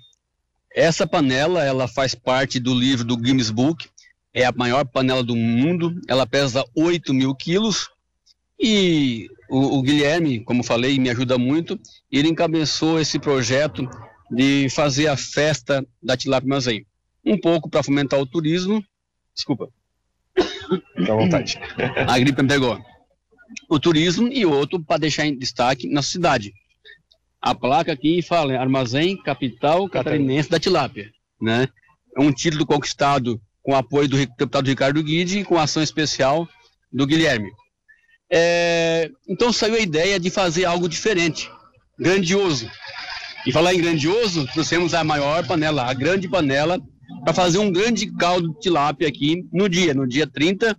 Essa 0.75 1.07
panela, 1.07 1.63
ela 1.63 1.87
faz 1.87 2.13
parte 2.13 2.59
do 2.59 2.73
livro 2.73 3.05
do 3.05 3.15
Guinness 3.15 3.49
Book, 3.49 3.87
é 4.37 4.45
a 4.45 4.53
maior 4.55 4.85
panela 4.85 5.23
do 5.23 5.35
mundo, 5.35 5.99
ela 6.07 6.27
pesa 6.27 6.63
8 6.75 7.11
mil 7.11 7.33
quilos 7.33 7.89
E 8.59 9.27
o, 9.49 9.79
o, 9.79 9.81
Guilherme, 9.81 10.43
como 10.43 10.63
falei, 10.63 10.99
me 10.99 11.09
ajuda 11.09 11.39
muito. 11.39 11.79
Ele 12.11 12.29
encabeçou 12.29 12.99
esse 12.99 13.17
projeto 13.17 13.89
de 14.29 14.69
fazer 14.69 15.07
a 15.07 15.17
festa 15.17 15.83
da 16.01 16.15
tilápia 16.15 16.45
armazém. 16.45 16.85
Um 17.25 17.35
pouco 17.39 17.67
para 17.67 17.81
fomentar 17.81 18.19
o 18.19 18.27
turismo. 18.27 18.83
Desculpa. 19.33 19.69
Fique 20.35 21.11
à 21.11 21.15
vontade. 21.15 21.59
a 22.07 22.19
gripe 22.19 22.43
me 22.43 22.47
pegou. 22.47 22.79
O 23.67 23.79
turismo 23.79 24.27
e 24.27 24.45
outro 24.45 24.83
para 24.83 24.99
deixar 24.99 25.25
em 25.25 25.35
destaque 25.35 25.89
na 25.89 26.03
cidade. 26.03 26.53
A 27.41 27.55
placa 27.55 27.91
aqui 27.91 28.21
fala 28.21 28.59
Armazém 28.59 29.17
Capital 29.17 29.89
Catarinense 29.89 30.49
da 30.49 30.59
Tilápia. 30.59 31.09
Né? 31.41 31.67
É 32.15 32.21
um 32.21 32.31
título 32.31 32.67
conquistado 32.67 33.41
com 33.67 33.75
apoio 33.75 34.07
do 34.07 34.15
deputado 34.15 34.65
Ricardo 34.65 35.03
Guide 35.03 35.39
e 35.39 35.43
com 35.43 35.59
ação 35.59 35.83
especial 35.83 36.47
do 36.89 37.05
Guilherme. 37.05 37.51
É, 38.31 39.11
então 39.27 39.51
saiu 39.51 39.75
a 39.75 39.79
ideia 39.79 40.17
de 40.17 40.29
fazer 40.29 40.63
algo 40.63 40.87
diferente, 40.87 41.51
grandioso. 41.99 42.71
E 43.45 43.51
falar 43.51 43.73
em 43.73 43.81
grandioso, 43.81 44.47
trouxemos 44.53 44.93
a 44.93 45.03
maior 45.03 45.45
panela, 45.45 45.83
a 45.83 45.93
grande 45.93 46.29
panela, 46.29 46.79
para 47.25 47.33
fazer 47.33 47.57
um 47.57 47.69
grande 47.69 48.09
caldo 48.15 48.53
de 48.53 48.59
tilápia 48.61 49.05
aqui 49.05 49.45
no 49.51 49.67
dia, 49.67 49.93
no 49.93 50.07
dia 50.07 50.25
30. 50.25 50.73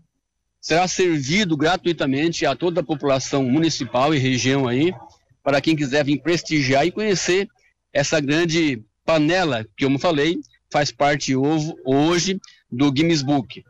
Será 0.58 0.88
servido 0.88 1.58
gratuitamente 1.58 2.46
a 2.46 2.56
toda 2.56 2.80
a 2.80 2.84
população 2.84 3.42
municipal 3.42 4.14
e 4.14 4.18
região 4.18 4.66
aí, 4.66 4.94
para 5.42 5.60
quem 5.60 5.76
quiser 5.76 6.06
vir 6.06 6.22
prestigiar 6.22 6.86
e 6.86 6.90
conhecer 6.90 7.48
essa 7.92 8.18
grande 8.18 8.82
panela, 9.04 9.66
que, 9.76 9.84
como 9.84 9.98
falei, 9.98 10.38
faz 10.72 10.90
parte 10.90 11.34
hoje 11.36 12.40
do 12.70 12.90
Guinness 12.92 13.22
Book 13.22 13.62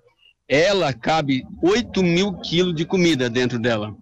ela 0.48 0.94
cabe 0.94 1.44
8 1.62 2.02
mil 2.02 2.32
quilos 2.38 2.74
de 2.74 2.86
comida 2.86 3.28
dentro 3.28 3.58
dela. 3.58 3.94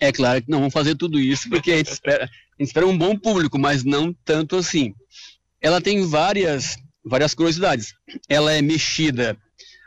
É 0.00 0.10
claro 0.10 0.42
que 0.42 0.50
não 0.50 0.58
vamos 0.58 0.72
fazer 0.72 0.96
tudo 0.96 1.20
isso, 1.20 1.48
porque 1.48 1.70
a 1.70 1.76
gente 1.76 1.92
espera, 1.92 2.24
a 2.24 2.62
gente 2.62 2.68
espera 2.68 2.86
um 2.86 2.98
bom 2.98 3.16
público, 3.16 3.58
mas 3.58 3.84
não 3.84 4.12
tanto 4.24 4.56
assim. 4.56 4.92
Ela 5.60 5.80
tem 5.80 6.04
várias, 6.04 6.76
várias 7.04 7.32
curiosidades. 7.32 7.94
Ela 8.28 8.52
é 8.52 8.60
mexida, 8.60 9.38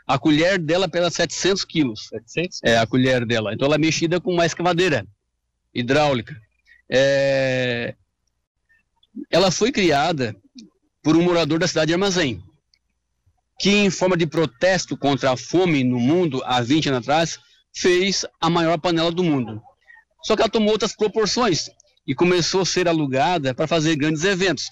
a 0.06 0.18
colher 0.18 0.58
dela 0.58 0.88
pesa 0.88 1.10
700 1.10 1.64
quilos. 1.66 2.06
700? 2.08 2.60
É, 2.64 2.78
a 2.78 2.86
colher 2.86 3.26
dela. 3.26 3.52
Então 3.52 3.66
ela 3.66 3.74
é 3.74 3.78
mexida 3.78 4.18
com 4.18 4.32
uma 4.32 4.46
escavadeira 4.46 5.06
hidráulica. 5.74 6.34
É... 6.88 7.94
Ela 9.30 9.50
foi 9.50 9.70
criada 9.70 10.34
por 11.02 11.16
um 11.16 11.22
morador 11.22 11.58
da 11.58 11.68
cidade 11.68 11.88
de 11.88 11.92
Armazém 11.92 12.42
que, 13.58 13.70
em 13.70 13.90
forma 13.90 14.16
de 14.16 14.26
protesto 14.26 14.96
contra 14.96 15.32
a 15.32 15.36
fome 15.36 15.82
no 15.82 15.98
mundo 15.98 16.42
há 16.44 16.60
20 16.60 16.88
anos 16.88 17.00
atrás, 17.00 17.38
fez 17.74 18.24
a 18.40 18.50
maior 18.50 18.78
panela 18.78 19.10
do 19.10 19.24
mundo. 19.24 19.60
Só 20.22 20.34
que 20.34 20.42
ela 20.42 20.50
tomou 20.50 20.72
outras 20.72 20.94
proporções 20.94 21.70
e 22.06 22.14
começou 22.14 22.62
a 22.62 22.66
ser 22.66 22.88
alugada 22.88 23.54
para 23.54 23.66
fazer 23.66 23.96
grandes 23.96 24.24
eventos. 24.24 24.70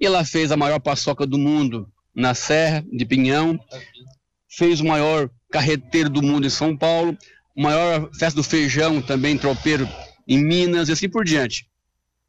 E 0.00 0.06
ela 0.06 0.24
fez 0.24 0.52
a 0.52 0.56
maior 0.56 0.78
paçoca 0.78 1.26
do 1.26 1.38
mundo 1.38 1.90
na 2.14 2.34
Serra 2.34 2.84
de 2.90 3.04
Pinhão, 3.04 3.58
fez 4.48 4.80
o 4.80 4.86
maior 4.86 5.30
carreteiro 5.50 6.10
do 6.10 6.22
mundo 6.22 6.46
em 6.46 6.50
São 6.50 6.76
Paulo, 6.76 7.16
o 7.56 7.62
maior 7.62 8.10
festa 8.18 8.36
do 8.36 8.44
feijão 8.44 9.00
também 9.02 9.36
tropeiro 9.36 9.88
em 10.26 10.42
Minas 10.42 10.88
e 10.88 10.92
assim 10.92 11.08
por 11.08 11.24
diante. 11.24 11.66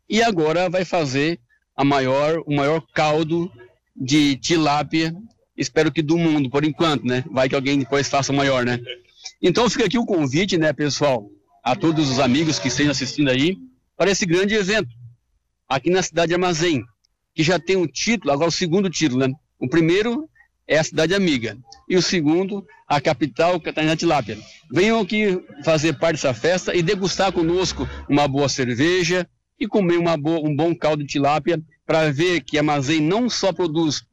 E 0.09 0.23
agora 0.23 0.69
vai 0.69 0.85
fazer 0.85 1.39
a 1.75 1.83
maior, 1.83 2.41
o 2.45 2.55
maior 2.55 2.81
caldo 2.93 3.51
de 3.95 4.35
tilápia 4.37 5.13
espero 5.59 5.91
que 5.91 6.01
do 6.01 6.17
mundo, 6.17 6.49
por 6.49 6.63
enquanto, 6.63 7.05
né? 7.05 7.23
Vai 7.29 7.49
que 7.49 7.55
alguém 7.55 7.77
depois 7.77 8.07
faça 8.07 8.31
maior, 8.31 8.65
né? 8.65 8.79
Então 9.41 9.69
fica 9.69 9.85
aqui 9.85 9.97
o 9.97 10.05
convite, 10.05 10.57
né, 10.57 10.71
pessoal, 10.71 11.29
a 11.63 11.75
todos 11.75 12.09
os 12.09 12.19
amigos 12.19 12.57
que 12.57 12.69
estejam 12.69 12.91
assistindo 12.91 13.29
aí, 13.29 13.57
para 13.97 14.09
esse 14.09 14.25
grande 14.25 14.55
evento, 14.55 14.89
aqui 15.67 15.89
na 15.89 16.01
cidade 16.01 16.29
de 16.29 16.33
Armazém, 16.33 16.83
que 17.35 17.43
já 17.43 17.59
tem 17.59 17.75
um 17.75 17.85
título, 17.85 18.31
agora 18.31 18.47
o 18.47 18.51
segundo 18.51 18.89
título, 18.89 19.27
né? 19.27 19.33
O 19.59 19.67
primeiro 19.67 20.29
é 20.65 20.79
a 20.79 20.83
cidade 20.83 21.13
amiga, 21.13 21.57
e 21.89 21.97
o 21.97 22.01
segundo, 22.01 22.65
a 22.87 23.01
capital 23.01 23.59
Catarina 23.59 23.95
Tilápia. 23.95 24.37
Venham 24.71 25.01
aqui 25.01 25.41
fazer 25.63 25.97
parte 25.97 26.15
dessa 26.15 26.33
festa 26.33 26.73
e 26.73 26.81
degustar 26.81 27.31
conosco 27.31 27.87
uma 28.07 28.27
boa 28.27 28.47
cerveja 28.47 29.27
e 29.59 29.67
comer 29.67 29.97
uma 29.97 30.15
boa, 30.15 30.47
um 30.47 30.55
bom 30.55 30.73
caldo 30.73 31.03
de 31.03 31.09
tilápia 31.09 31.61
para 31.85 32.11
ver 32.11 32.41
que 32.41 32.57
Armazém 32.57 33.01
não 33.01 33.29
só 33.29 33.51
produz 33.51 34.03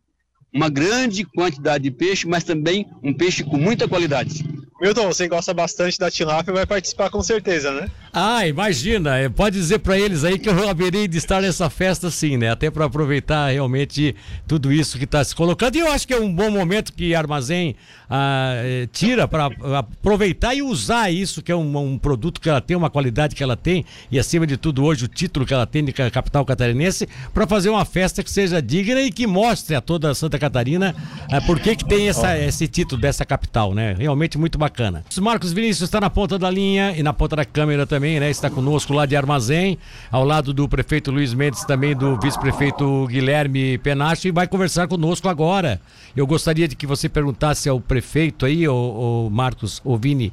uma 0.52 0.68
grande 0.68 1.24
quantidade 1.24 1.84
de 1.84 1.90
peixe, 1.90 2.26
mas 2.26 2.44
também 2.44 2.86
um 3.02 3.12
peixe 3.12 3.44
com 3.44 3.56
muita 3.56 3.88
qualidade. 3.88 4.44
Milton, 4.80 5.06
você 5.06 5.26
gosta 5.26 5.54
bastante 5.54 5.98
da 5.98 6.10
tilápia, 6.10 6.52
vai 6.52 6.66
participar 6.66 7.10
com 7.10 7.22
certeza, 7.22 7.72
né? 7.72 7.90
Ah, 8.18 8.46
imagina, 8.46 9.18
é, 9.18 9.28
pode 9.28 9.58
dizer 9.58 9.80
para 9.80 9.99
eles 9.99 10.25
aí 10.25 10.38
que 10.38 10.49
eu 10.49 10.68
haverei 10.68 11.06
de 11.06 11.18
estar 11.18 11.42
nessa 11.42 11.68
festa 11.68 12.11
sim, 12.11 12.38
né? 12.38 12.50
Até 12.50 12.70
para 12.70 12.87
aproveitar 12.87 13.52
realmente 13.52 14.16
tudo 14.46 14.73
isso 14.73 14.96
que 14.96 15.04
está 15.04 15.23
se 15.23 15.35
colocando. 15.35 15.76
E 15.76 15.80
eu 15.80 15.92
acho 15.92 16.08
que 16.08 16.14
é 16.14 16.20
um 16.20 16.32
bom 16.32 16.50
momento 16.50 16.92
que 16.94 17.14
Armazém 17.14 17.76
ah, 18.08 18.54
eh, 18.64 18.88
tira 18.92 19.28
para 19.28 19.50
aproveitar 19.78 20.54
e 20.54 20.62
usar 20.62 21.11
isso, 21.11 21.42
que 21.42 21.52
é 21.52 21.56
um, 21.56 21.76
um, 21.76 21.99
produto 21.99 22.40
que 22.40 22.49
ela 22.49 22.61
tem, 22.61 22.76
uma 22.76 22.88
qualidade 22.88 23.35
que 23.35 23.42
ela 23.42 23.56
tem, 23.56 23.85
e 24.11 24.18
acima 24.18 24.46
de 24.46 24.56
tudo 24.56 24.85
hoje 24.85 25.04
o 25.04 25.08
título 25.08 25.44
que 25.44 25.52
ela 25.52 25.66
tem 25.66 25.85
de 25.85 25.92
capital 25.92 26.44
catarinense, 26.44 27.08
para 27.35 27.46
fazer 27.46 27.68
uma 27.68 27.85
festa 27.85 28.23
que 28.23 28.30
seja 28.30 28.62
digna 28.62 29.02
e 29.02 29.11
que 29.11 29.26
mostre 29.26 29.75
a 29.75 29.80
toda 29.80 30.14
Santa 30.14 30.38
Catarina 30.38 30.94
ah, 31.30 31.40
por 31.42 31.61
que, 31.61 31.76
que 31.76 31.85
tem 31.85 32.08
essa, 32.08 32.38
esse 32.38 32.66
título 32.66 33.00
dessa 33.00 33.26
capital, 33.26 33.75
né? 33.75 33.94
Realmente 33.99 34.38
muito 34.38 34.56
bacana 34.56 34.76
bacana. 34.76 35.04
Marcos 35.20 35.52
Vinícius 35.52 35.88
está 35.88 36.00
na 36.00 36.11
ponta 36.11 36.38
da 36.38 36.50
linha 36.50 36.94
e 36.96 37.02
na 37.02 37.12
ponta 37.12 37.37
da 37.37 37.44
câmera 37.44 37.87
também, 37.87 38.05
né? 38.20 38.30
Está 38.30 38.48
conosco 38.48 38.92
lá 38.92 39.04
de 39.04 39.16
Armazém, 39.16 39.76
ao 40.10 40.25
lado 40.25 40.54
do 40.54 40.68
prefeito 40.68 41.10
Luiz 41.10 41.34
Mendes, 41.34 41.64
também 41.64 41.94
do 41.94 42.16
vice-prefeito 42.20 43.06
Guilherme 43.08 43.76
Penacho, 43.78 44.28
e 44.28 44.30
vai 44.30 44.46
conversar 44.46 44.86
conosco 44.86 45.28
agora. 45.28 45.80
Eu 46.16 46.26
gostaria 46.26 46.68
de 46.68 46.76
que 46.76 46.86
você 46.86 47.08
perguntasse 47.08 47.68
ao 47.68 47.80
prefeito 47.80 48.46
aí, 48.46 48.66
o, 48.68 49.28
Marcos, 49.30 49.82
o 49.84 49.96
Vini, 49.96 50.32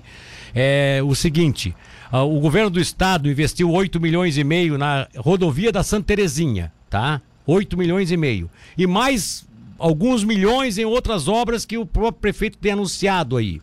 é, 0.53 1.01
o 1.03 1.15
seguinte. 1.15 1.75
Uh, 2.11 2.17
o 2.17 2.39
governo 2.39 2.69
do 2.69 2.79
estado 2.79 3.27
investiu 3.27 3.71
8 3.71 3.99
milhões 3.99 4.37
e 4.37 4.43
meio 4.43 4.77
na 4.77 5.07
rodovia 5.17 5.71
da 5.71 5.81
Santa 5.81 6.05
Terezinha, 6.05 6.71
tá? 6.87 7.19
8 7.47 7.75
milhões 7.75 8.11
e 8.11 8.17
meio. 8.17 8.49
E 8.77 8.85
mais 8.85 9.47
alguns 9.79 10.23
milhões 10.23 10.77
em 10.77 10.85
outras 10.85 11.27
obras 11.27 11.65
que 11.65 11.77
o 11.77 11.85
próprio 11.85 12.21
prefeito 12.21 12.57
tem 12.59 12.73
anunciado 12.73 13.35
aí. 13.35 13.59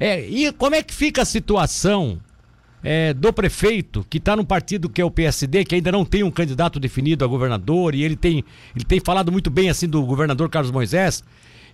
É, 0.00 0.26
e 0.26 0.50
como 0.52 0.74
é 0.74 0.82
que 0.82 0.92
fica 0.92 1.22
a 1.22 1.24
situação 1.24 2.18
é, 2.82 3.14
do 3.14 3.32
prefeito, 3.32 4.04
que 4.08 4.18
está 4.18 4.34
no 4.34 4.44
partido 4.44 4.88
que 4.88 5.00
é 5.00 5.04
o 5.04 5.10
PSD, 5.10 5.64
que 5.64 5.74
ainda 5.74 5.92
não 5.92 6.04
tem 6.04 6.22
um 6.22 6.30
candidato 6.30 6.80
definido 6.80 7.24
a 7.24 7.28
governador, 7.28 7.94
e 7.94 8.02
ele 8.02 8.16
tem, 8.16 8.44
ele 8.74 8.84
tem 8.84 9.00
falado 9.00 9.30
muito 9.30 9.50
bem 9.50 9.70
assim 9.70 9.88
do 9.88 10.02
governador 10.02 10.48
Carlos 10.48 10.70
Moisés, 10.70 11.22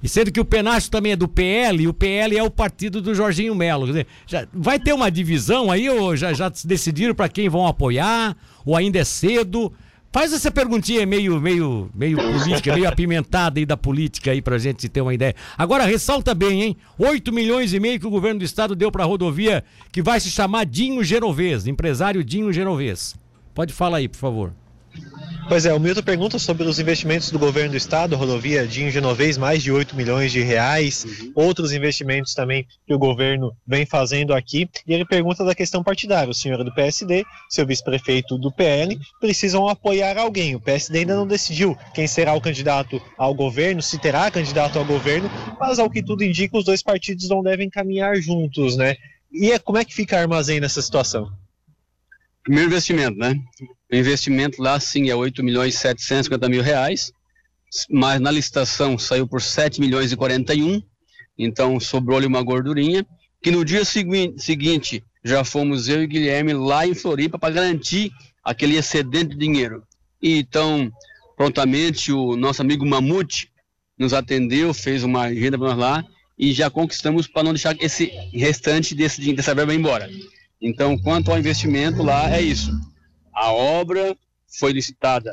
e 0.03 0.09
sendo 0.09 0.31
que 0.31 0.38
o 0.38 0.45
Penacho 0.45 0.91
também 0.91 1.12
é 1.12 1.17
do 1.17 1.27
PL, 1.27 1.83
e 1.83 1.88
o 1.88 1.95
PL 1.95 2.37
é 2.37 2.43
o 2.43 2.50
partido 2.50 3.00
do 3.00 3.15
Jorginho 3.15 3.55
Melo. 3.55 3.87
Quer 3.87 3.93
dizer, 3.93 4.07
já, 4.27 4.49
vai 4.53 4.79
ter 4.79 4.93
uma 4.93 5.11
divisão 5.11 5.71
aí, 5.71 5.88
ou 5.88 6.17
já, 6.17 6.33
já 6.33 6.53
decidiram 6.65 7.15
para 7.15 7.29
quem 7.29 7.49
vão 7.49 7.67
apoiar, 7.67 8.37
ou 8.65 8.77
ainda 8.77 8.99
é 8.99 9.05
cedo? 9.05 9.73
Faz 10.11 10.33
essa 10.33 10.50
perguntinha 10.50 11.05
meio, 11.05 11.38
meio, 11.41 11.91
meio 11.95 12.17
política, 12.33 12.75
meio 12.75 12.88
apimentada 12.88 13.61
aí 13.61 13.67
da 13.67 13.77
política 13.77 14.31
aí 14.31 14.41
pra 14.41 14.57
gente 14.57 14.88
ter 14.88 15.03
uma 15.03 15.12
ideia. 15.12 15.35
Agora, 15.57 15.85
ressalta 15.85 16.35
bem, 16.35 16.62
hein? 16.62 16.77
8 16.99 17.33
milhões 17.33 17.75
e 17.75 17.81
meio 17.81 18.00
que 18.00 18.07
o 18.07 18.11
governo 18.11 18.38
do 18.38 18.45
estado 18.45 18.75
deu 18.75 18.91
pra 18.91 19.05
rodovia 19.05 19.62
que 19.93 20.00
vai 20.03 20.19
se 20.19 20.31
chamar 20.31 20.65
Dinho 20.65 21.05
Genovês, 21.05 21.67
empresário 21.67 22.25
Dinho 22.25 22.53
Genovês. 22.53 23.15
Pode 23.55 23.73
falar 23.73 23.99
aí, 23.99 24.09
por 24.09 24.19
favor. 24.19 24.53
Pois 25.49 25.64
é, 25.64 25.73
o 25.73 25.80
Milton 25.80 26.02
pergunta 26.02 26.38
sobre 26.38 26.64
os 26.64 26.78
investimentos 26.78 27.30
do 27.30 27.38
governo 27.38 27.71
do 27.71 27.76
estado, 27.78 28.14
rodovia 28.16 28.66
Dinho 28.66 28.90
Genovês, 28.90 29.38
mais 29.38 29.62
de 29.62 29.73
8 29.73 29.97
milhões 29.97 30.30
de 30.30 30.42
reais, 30.42 31.04
uhum. 31.04 31.33
outros 31.35 31.73
investimentos 31.73 32.35
também 32.35 32.66
que 32.87 32.92
o 32.92 32.99
governo 32.99 33.57
vem 33.66 33.87
fazendo 33.87 34.35
aqui, 34.35 34.68
e 34.87 34.92
ele 34.92 35.07
pergunta 35.07 35.42
da 35.47 35.54
questão 35.54 35.83
partidária, 35.83 36.30
o 36.30 36.35
senhor 36.35 36.61
é 36.61 36.64
do 36.64 36.75
PSD, 36.75 37.25
seu 37.49 37.66
vice-prefeito 37.66 38.37
do 38.37 38.52
PL, 38.52 39.00
precisam 39.18 39.66
apoiar 39.66 40.18
alguém, 40.18 40.54
o 40.54 40.61
PSD 40.61 40.99
ainda 40.99 41.16
não 41.16 41.26
decidiu 41.26 41.75
quem 41.95 42.07
será 42.07 42.35
o 42.35 42.42
candidato 42.42 43.00
ao 43.16 43.33
governo, 43.33 43.80
se 43.80 43.99
terá 43.99 44.30
candidato 44.30 44.78
ao 44.78 44.85
governo, 44.85 45.30
mas 45.59 45.78
ao 45.78 45.88
que 45.88 46.02
tudo 46.02 46.23
indica, 46.23 46.59
os 46.59 46.64
dois 46.66 46.83
partidos 46.83 47.26
não 47.26 47.42
devem 47.42 47.71
caminhar 47.71 48.16
juntos, 48.16 48.76
né? 48.76 48.97
E 49.33 49.50
é, 49.50 49.59
como 49.59 49.78
é 49.78 49.85
que 49.85 49.95
fica 49.95 50.18
a 50.18 50.21
armazém 50.21 50.61
nessa 50.61 50.83
situação? 50.83 51.33
Primeiro 52.42 52.68
investimento, 52.68 53.18
né? 53.18 53.35
O 53.90 53.97
investimento 53.97 54.62
lá, 54.62 54.78
sim, 54.78 55.09
é 55.09 55.14
8 55.14 55.42
milhões 55.42 55.75
e 55.75 55.78
750 55.78 56.49
mil 56.49 56.62
reais, 56.62 57.11
mas 57.90 58.21
na 58.21 58.30
licitação 58.30 58.99
saiu 58.99 59.26
por 59.26 59.40
7 59.40 59.80
milhões 59.80 60.12
e 60.12 60.16
41, 60.16 60.83
então 61.38 61.78
sobrou-lhe 61.80 62.26
uma 62.26 62.42
gordurinha, 62.42 63.07
que 63.42 63.50
no 63.50 63.64
dia 63.64 63.85
segui 63.85 64.35
seguinte 64.37 65.02
já 65.25 65.45
fomos 65.45 65.88
eu 65.88 66.02
e 66.02 66.07
Guilherme 66.07 66.54
lá 66.54 66.87
em 66.87 66.95
Floripa 66.95 67.38
para 67.38 67.54
garantir 67.54 68.11
aquele 68.42 68.76
excedente 68.76 69.30
de 69.30 69.37
dinheiro. 69.37 69.83
E 70.23 70.38
então, 70.38 70.90
prontamente, 71.37 72.12
o 72.12 72.37
nosso 72.37 72.62
amigo 72.62 72.87
Mamute 72.87 73.50
nos 73.99 74.12
atendeu, 74.12 74.73
fez 74.73 75.02
uma 75.02 75.23
agenda 75.23 75.59
para 75.59 75.68
nós 75.68 75.78
lá 75.78 76.04
e 76.38 76.52
já 76.52 76.71
conquistamos 76.71 77.26
para 77.26 77.42
não 77.42 77.52
deixar 77.52 77.76
esse 77.80 78.07
restante 78.33 78.95
desse, 78.95 79.33
dessa 79.33 79.54
verba 79.54 79.75
embora. 79.75 80.09
Então, 80.61 80.97
quanto 80.99 81.30
ao 81.30 81.38
investimento 81.38 82.02
lá, 82.02 82.30
é 82.35 82.40
isso. 82.40 82.73
A 83.38 83.52
obra 83.52 84.16
foi 84.59 84.73
licitada. 84.73 85.33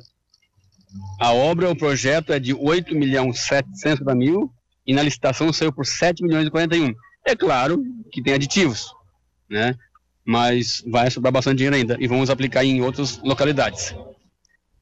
A 1.20 1.34
obra, 1.34 1.72
o 1.72 1.76
projeto 1.76 2.32
é 2.32 2.40
de 2.40 2.54
8 2.54 2.94
milhões 2.94 3.40
700 3.40 4.16
mil 4.16 4.54
e 4.86 4.94
na 4.94 5.02
licitação 5.02 5.52
saiu 5.52 5.74
por 5.74 5.88
7 5.88 6.24
milhões 6.24 6.46
e 6.46 6.52
41. 6.52 6.94
É 7.26 7.36
claro 7.36 7.84
que 8.12 8.22
tem 8.22 8.36
aditivos, 8.36 8.94
né? 9.50 9.76
Mas 10.24 10.84
vai 10.86 11.10
sobrar 11.10 11.34
bastante 11.34 11.58
dinheiro 11.58 11.76
ainda 11.76 11.98
e 12.00 12.08
vamos 12.08 12.30
aplicar 12.30 12.64
em 12.64 12.80
outras 12.80 13.18
localidades. 13.24 13.96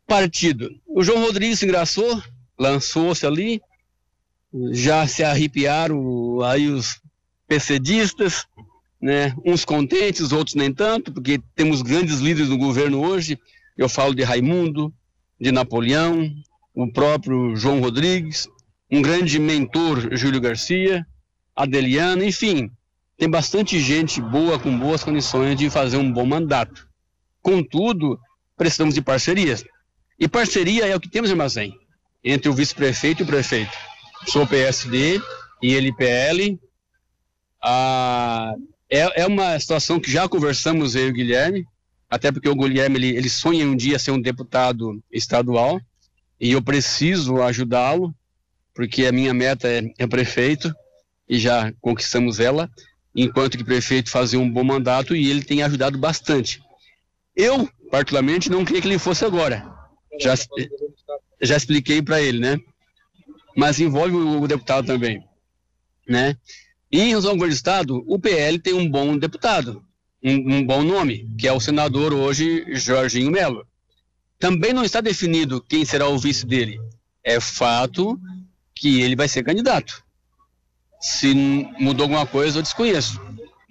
Partido. 0.06 0.70
O 0.86 1.02
João 1.02 1.22
Rodrigues 1.22 1.60
se 1.60 1.66
engraçou, 1.66 2.22
lançou-se 2.60 3.26
ali, 3.26 3.62
já 4.72 5.08
se 5.08 5.24
arrepiaram 5.24 6.42
aí 6.42 6.68
os 6.68 7.00
PCDistas, 7.48 8.46
né? 9.04 9.36
Uns 9.44 9.66
contentes, 9.66 10.32
outros 10.32 10.56
nem 10.56 10.74
tanto, 10.74 11.12
porque 11.12 11.38
temos 11.54 11.82
grandes 11.82 12.20
líderes 12.20 12.48
no 12.48 12.58
governo 12.58 13.06
hoje. 13.06 13.38
Eu 13.78 13.90
falo 13.90 14.16
de 14.16 14.24
Raimundo, 14.24 14.94
de 15.38 15.52
Napoleão, 15.52 16.34
o 16.74 16.90
próprio 16.90 17.54
João 17.54 17.82
Rodrigues, 17.82 18.48
um 18.90 19.02
grande 19.02 19.38
mentor, 19.40 20.16
Júlio 20.16 20.40
Garcia, 20.40 21.06
Adeliano, 21.54 22.24
enfim, 22.24 22.72
tem 23.18 23.30
bastante 23.30 23.78
gente 23.78 24.22
boa, 24.22 24.58
com 24.58 24.80
boas 24.80 25.04
condições 25.04 25.58
de 25.58 25.70
fazer 25.70 25.98
um 25.98 26.10
bom 26.10 26.26
mandato. 26.26 26.88
Contudo, 27.42 28.18
precisamos 28.56 28.96
de 28.96 29.02
parcerias. 29.02 29.66
E 30.18 30.30
parceria 30.30 30.88
é 30.88 30.96
o 30.96 31.00
que 31.00 31.10
temos 31.10 31.30
em 31.30 31.34
Armazém, 31.34 31.78
entre 32.24 32.48
o 32.48 32.54
vice-prefeito 32.54 33.22
e 33.22 33.26
o 33.26 33.28
prefeito. 33.28 33.74
Sou 34.30 34.48
PSD 34.48 35.22
e 35.62 35.74
ele 35.74 35.92
PL. 35.92 36.58
Ah, 37.62 38.56
é, 38.94 39.22
é 39.24 39.26
uma 39.26 39.60
situação 39.60 40.00
que 40.00 40.12
já 40.12 40.30
conversamos 40.30 40.94
eu 40.94 41.08
e 41.08 41.10
o 41.10 41.14
Guilherme, 41.14 41.66
até 42.08 42.32
porque 42.32 42.48
o 42.48 42.56
Guilherme 42.56 42.98
ele, 42.98 43.18
ele 43.18 43.30
sonha 43.30 43.66
um 43.66 43.76
dia 43.76 43.98
ser 43.98 44.12
um 44.12 44.22
deputado 44.22 45.04
estadual 45.12 45.82
e 46.40 46.52
eu 46.52 46.62
preciso 46.62 47.42
ajudá-lo, 47.42 48.14
porque 48.72 49.08
a 49.08 49.12
minha 49.12 49.34
meta 49.34 49.68
é, 49.68 49.82
é 49.98 50.06
prefeito 50.06 50.72
e 51.28 51.40
já 51.40 51.74
conquistamos 51.82 52.40
ela, 52.40 52.70
enquanto 53.16 53.58
que 53.58 53.64
prefeito 53.64 54.12
fazer 54.12 54.38
um 54.38 54.50
bom 54.50 54.64
mandato 54.64 55.16
e 55.16 55.28
ele 55.28 55.44
tem 55.44 55.64
ajudado 55.64 55.98
bastante. 55.98 56.62
Eu, 57.36 57.68
particularmente, 57.90 58.52
não 58.52 58.64
queria 58.64 58.82
que 58.82 58.88
ele 58.88 59.00
fosse 59.00 59.26
agora. 59.26 59.74
Já, 60.20 60.36
já 61.42 61.58
expliquei 61.58 62.00
para 62.00 62.22
ele, 62.22 62.40
né? 62.40 62.60
Mas 63.56 63.80
envolve 63.80 64.16
o, 64.16 64.42
o 64.42 64.48
deputado 64.48 64.86
também, 64.86 65.24
né? 66.08 66.38
Em 66.96 67.12
São 67.14 67.36
Paulo 67.36 67.48
do 67.48 67.56
Estado, 67.56 68.04
o 68.06 68.20
PL 68.20 68.60
tem 68.60 68.76
um 68.76 68.88
bom 68.88 69.18
deputado, 69.18 69.84
um, 70.24 70.58
um 70.58 70.64
bom 70.64 70.84
nome, 70.84 71.28
que 71.40 71.48
é 71.48 71.52
o 71.52 71.60
senador 71.60 72.14
hoje 72.14 72.64
Jorginho 72.76 73.32
Melo. 73.32 73.66
Também 74.38 74.74
não 74.74 74.84
está 74.84 75.02
definido 75.02 75.60
quem 75.60 75.84
será 75.86 76.08
o 76.08 76.20
vice 76.20 76.46
dele. 76.46 76.80
É 77.24 77.40
fato 77.40 78.22
que 78.76 79.02
ele 79.02 79.16
vai 79.16 79.28
ser 79.28 79.42
candidato. 79.44 80.04
Se 81.02 81.34
mudou 81.80 82.04
alguma 82.04 82.28
coisa, 82.28 82.60
eu 82.60 82.62
desconheço. 82.62 83.20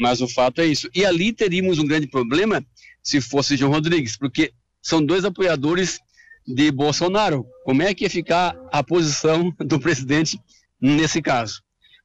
Mas 0.01 0.21
o 0.21 0.27
fato 0.27 0.61
é 0.61 0.67
isso. 0.67 0.91
E 0.93 1.07
ali 1.07 1.33
teríamos 1.33 1.79
um 1.79 1.87
grande 1.87 2.09
problema 2.09 2.61
se 3.05 3.21
fosse 3.21 3.57
João 3.57 3.71
Rodrigues, 3.71 4.17
porque 4.17 4.53
são 4.83 5.01
dois 5.01 5.25
apoiadores 5.25 6.01
de 6.45 6.73
Bolsonaro. 6.73 7.47
Como 7.65 7.83
é 7.83 7.95
que 7.95 8.03
ia 8.03 8.11
ficar 8.11 8.57
a 8.73 8.83
posição 8.83 9.55
do 9.65 9.79
presidente 9.79 10.41
nesse 10.81 11.23
caso? 11.23 11.63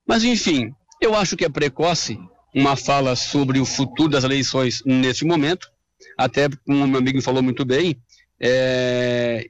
Mas, 0.08 0.24
enfim, 0.24 0.76
eu 1.02 1.16
acho 1.16 1.36
que 1.36 1.46
é 1.46 1.50
precoce 1.50 2.20
uma 2.54 2.76
fala 2.76 3.16
sobre 3.16 3.60
o 3.60 3.66
futuro 3.66 4.10
das 4.10 4.24
eleições 4.24 4.82
neste 4.86 5.26
momento, 5.26 5.70
até 6.18 6.50
como 6.66 6.84
o 6.84 6.88
meu 6.88 7.00
amigo 7.00 7.22
falou 7.22 7.44
muito 7.44 7.64
bem, 7.64 7.96
é, 8.40 9.48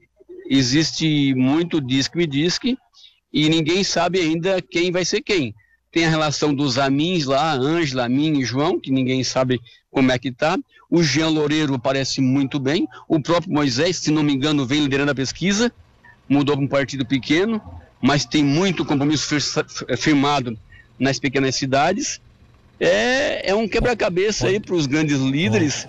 existe 0.50 1.34
muito 1.36 1.79
disque-me-disque 1.79 2.77
e 3.31 3.50
ninguém 3.50 3.83
sabe 3.83 4.20
ainda 4.20 4.62
quem 4.62 4.92
vai 4.92 5.05
ser 5.05 5.22
quem. 5.22 5.53
Tem 5.92 6.05
a 6.05 6.10
relação 6.10 6.53
dos 6.53 6.77
Amins 6.77 7.25
lá, 7.25 7.53
Ângela, 7.53 8.05
Amin 8.05 8.40
e 8.40 8.46
João, 8.46 8.79
que 8.79 8.92
ninguém 8.92 9.24
sabe 9.24 9.60
como 9.90 10.12
é 10.12 10.20
que 10.20 10.31
tá. 10.31 10.57
O 10.90 11.01
Jean 11.01 11.29
Loureiro 11.29 11.79
parece 11.79 12.22
muito 12.22 12.60
bem. 12.60 12.88
O 13.07 13.22
próprio 13.22 13.53
Moisés, 13.53 13.98
se 13.98 14.12
não 14.12 14.22
me 14.22 14.33
engano, 14.33 14.66
vem 14.66 14.81
liderando 14.81 15.12
a 15.12 15.16
pesquisa. 15.16 15.72
Mudou 16.27 16.55
para 16.55 16.66
um 16.66 16.68
partido 16.68 17.05
pequeno, 17.05 17.62
mas 18.01 18.25
tem 18.25 18.44
muito 18.44 18.86
compromisso 18.86 19.27
firmado 19.98 20.57
nas 21.00 21.20
pequenas 21.20 21.55
cidades. 21.55 22.22
É, 22.79 23.51
é 23.51 23.55
um 23.55 23.68
quebra-cabeça 23.68 24.48
aí 24.48 24.60
para 24.60 24.75
os 24.75 24.86
grandes 24.86 25.20
líderes 25.20 25.88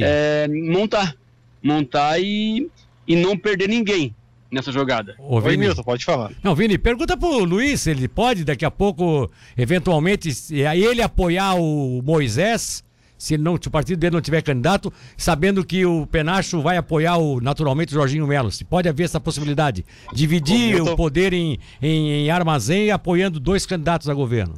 é, 0.00 0.48
montar. 0.48 1.14
Montar 1.62 2.18
e, 2.20 2.68
e 3.06 3.14
não 3.16 3.36
perder 3.36 3.68
ninguém 3.68 4.14
nessa 4.50 4.70
jogada. 4.70 5.14
Ô, 5.18 5.40
Vini. 5.40 5.52
Oi, 5.52 5.56
Milton, 5.56 5.82
pode 5.82 6.04
falar. 6.04 6.32
Não, 6.42 6.54
Vini, 6.54 6.76
pergunta 6.76 7.16
pro 7.16 7.44
Luiz 7.44 7.82
se 7.82 7.90
ele 7.90 8.06
pode 8.06 8.44
daqui 8.44 8.64
a 8.64 8.70
pouco, 8.70 9.30
eventualmente, 9.56 10.30
ele 10.52 11.02
apoiar 11.02 11.54
o 11.54 12.02
Moisés, 12.02 12.84
se, 13.22 13.38
não, 13.38 13.56
se 13.56 13.68
o 13.68 13.70
partido 13.70 14.00
dele 14.00 14.14
não 14.16 14.20
tiver 14.20 14.42
candidato, 14.42 14.92
sabendo 15.16 15.64
que 15.64 15.86
o 15.86 16.08
Penacho 16.08 16.60
vai 16.60 16.76
apoiar 16.76 17.18
o, 17.18 17.40
naturalmente 17.40 17.92
o 17.92 17.94
Jorginho 17.94 18.26
Melo. 18.26 18.50
Se 18.50 18.64
pode 18.64 18.88
haver 18.88 19.04
essa 19.04 19.20
possibilidade. 19.20 19.86
Dividir 20.12 20.82
o 20.82 20.96
poder 20.96 21.32
em, 21.32 21.56
em, 21.80 22.24
em 22.24 22.30
armazém 22.30 22.90
apoiando 22.90 23.38
dois 23.38 23.64
candidatos 23.64 24.08
a 24.08 24.14
governo. 24.14 24.54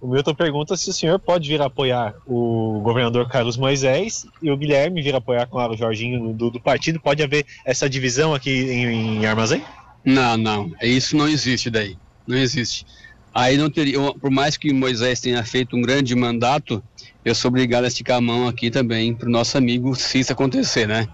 O 0.00 0.08
Milton 0.08 0.34
pergunta 0.34 0.78
se 0.78 0.88
o 0.88 0.94
senhor 0.94 1.18
pode 1.18 1.46
vir 1.46 1.60
apoiar 1.60 2.14
o 2.26 2.80
governador 2.82 3.28
Carlos 3.28 3.58
Moisés 3.58 4.26
e 4.40 4.50
o 4.50 4.56
Guilherme 4.56 5.02
vir 5.02 5.14
apoiar 5.14 5.44
com 5.46 5.58
o 5.58 5.76
Jorginho 5.76 6.32
do, 6.32 6.50
do 6.50 6.58
partido. 6.58 6.98
Pode 6.98 7.22
haver 7.22 7.44
essa 7.66 7.86
divisão 7.86 8.34
aqui 8.34 8.50
em, 8.50 9.18
em 9.18 9.26
Armazém? 9.26 9.62
Não, 10.02 10.38
não. 10.38 10.72
Isso 10.80 11.14
não 11.18 11.28
existe 11.28 11.68
daí. 11.68 11.98
Não 12.26 12.38
existe. 12.38 12.86
Aí 13.34 13.56
não 13.56 13.68
teria, 13.68 13.98
por 14.14 14.30
mais 14.30 14.56
que 14.56 14.72
Moisés 14.72 15.20
tenha 15.20 15.42
feito 15.44 15.76
um 15.76 15.82
grande 15.82 16.14
mandato, 16.14 16.82
eu 17.24 17.34
sou 17.34 17.48
obrigado 17.48 17.84
a 17.84 17.88
esticar 17.88 18.18
a 18.18 18.20
mão 18.20 18.46
aqui 18.46 18.70
também 18.70 19.12
para 19.12 19.28
o 19.28 19.32
nosso 19.32 19.58
amigo 19.58 19.94
se 19.96 20.20
isso 20.20 20.32
acontecer, 20.32 20.86
né? 20.86 21.08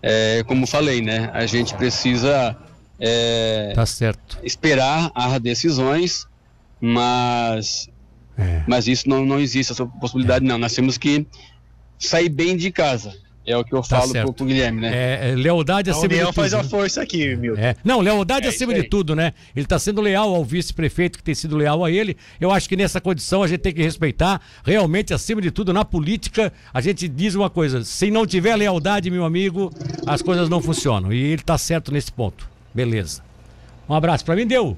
É, 0.00 0.42
como 0.44 0.66
falei, 0.66 1.02
né? 1.02 1.30
A 1.34 1.44
gente 1.44 1.74
precisa 1.74 2.56
é, 2.98 3.72
tá 3.74 3.84
certo. 3.84 4.38
esperar 4.42 5.10
as 5.14 5.40
decisões, 5.40 6.26
mas 6.80 7.88
é. 8.38 8.62
Mas 8.66 8.86
isso 8.86 9.08
não, 9.08 9.26
não 9.26 9.40
existe, 9.40 9.72
essa 9.72 9.84
possibilidade 9.84 10.44
é. 10.44 10.48
não. 10.48 10.56
Nós 10.56 10.72
temos 10.72 10.96
que 10.96 11.26
sair 11.98 12.28
bem 12.28 12.56
de 12.56 12.70
casa. 12.70 13.12
É 13.48 13.56
o 13.56 13.64
que 13.64 13.74
eu 13.74 13.80
tá 13.80 14.00
falo 14.00 14.12
pro, 14.12 14.32
pro, 14.34 14.44
Guilherme, 14.44 14.82
né? 14.82 14.90
É, 14.94 15.30
é 15.30 15.34
lealdade 15.34 15.88
acima 15.88 16.08
de 16.08 16.20
tudo. 16.20 16.32
faz 16.34 16.52
a 16.52 16.62
força 16.62 17.00
aqui, 17.00 17.34
Milton. 17.34 17.58
É. 17.58 17.74
Não, 17.82 18.02
lealdade 18.02 18.44
é 18.44 18.50
acima 18.50 18.74
de 18.74 18.82
tudo, 18.82 19.16
né? 19.16 19.32
Ele 19.56 19.64
está 19.64 19.78
sendo 19.78 20.02
leal 20.02 20.34
ao 20.34 20.44
vice-prefeito 20.44 21.16
que 21.16 21.24
tem 21.24 21.34
sido 21.34 21.56
leal 21.56 21.82
a 21.82 21.90
ele. 21.90 22.14
Eu 22.38 22.50
acho 22.50 22.68
que 22.68 22.76
nessa 22.76 23.00
condição 23.00 23.42
a 23.42 23.48
gente 23.48 23.60
tem 23.60 23.72
que 23.72 23.82
respeitar. 23.82 24.42
Realmente, 24.62 25.14
acima 25.14 25.40
de 25.40 25.50
tudo, 25.50 25.72
na 25.72 25.82
política, 25.82 26.52
a 26.74 26.82
gente 26.82 27.08
diz 27.08 27.34
uma 27.34 27.48
coisa: 27.48 27.82
se 27.84 28.10
não 28.10 28.26
tiver 28.26 28.54
lealdade, 28.54 29.10
meu 29.10 29.24
amigo, 29.24 29.72
as 30.06 30.20
coisas 30.20 30.50
não 30.50 30.60
funcionam. 30.60 31.10
E 31.10 31.16
ele 31.16 31.40
está 31.40 31.56
certo 31.56 31.90
nesse 31.90 32.12
ponto. 32.12 32.46
Beleza. 32.74 33.22
Um 33.88 33.94
abraço. 33.94 34.26
Para 34.26 34.36
mim 34.36 34.46
deu. 34.46 34.76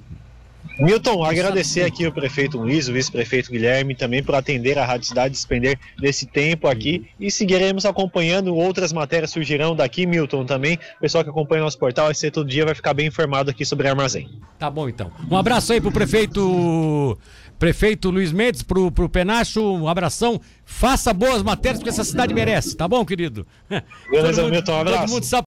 Milton, 0.79 1.23
agradecer 1.23 1.83
aqui 1.83 2.07
o 2.07 2.13
prefeito 2.13 2.57
Luiz, 2.57 2.89
o 2.89 2.93
vice-prefeito 2.93 3.51
Guilherme, 3.51 3.95
também 3.95 4.23
por 4.23 4.35
atender 4.35 4.79
a 4.79 4.85
Rádio 4.85 5.09
Cidade, 5.09 5.33
despender 5.33 5.79
desse 5.99 6.27
tempo 6.27 6.67
aqui 6.67 7.07
e 7.19 7.31
seguiremos 7.31 7.85
acompanhando. 7.85 8.55
Outras 8.55 8.93
matérias 8.93 9.31
surgirão 9.31 9.77
daqui, 9.77 10.07
Milton, 10.07 10.47
também. 10.47 10.79
O 10.97 11.01
pessoal 11.01 11.23
que 11.23 11.31
acompanha 11.31 11.63
nosso 11.63 11.79
portal, 11.79 12.07
vai 12.07 12.15
ser 12.15 12.31
todo 12.31 12.49
dia, 12.49 12.65
vai 12.65 12.75
ficar 12.75 12.95
bem 12.95 13.07
informado 13.07 13.51
aqui 13.51 13.65
sobre 13.65 13.89
armazém. 13.89 14.31
Tá 14.59 14.71
bom, 14.71 14.89
então. 14.89 15.13
Um 15.31 15.37
abraço 15.37 15.73
aí 15.73 15.81
pro 15.81 15.93
prefeito 15.93 17.19
prefeito 17.61 18.09
Luiz 18.09 18.33
Mendes, 18.33 18.63
pro, 18.63 18.91
pro 18.91 19.07
Penacho, 19.07 19.61
um 19.61 19.87
abração. 19.87 20.41
Faça 20.65 21.13
boas 21.13 21.43
matérias, 21.43 21.79
porque 21.79 21.91
essa 21.91 22.03
cidade 22.03 22.33
merece, 22.33 22.75
tá 22.75 22.89
bom, 22.89 23.05
querido? 23.05 23.47
Beleza, 24.11 24.49
Milton, 24.49 24.73
um 24.73 24.81
abraço. 24.81 25.01
Todo 25.01 25.11
mundo 25.11 25.25
sabe 25.25 25.39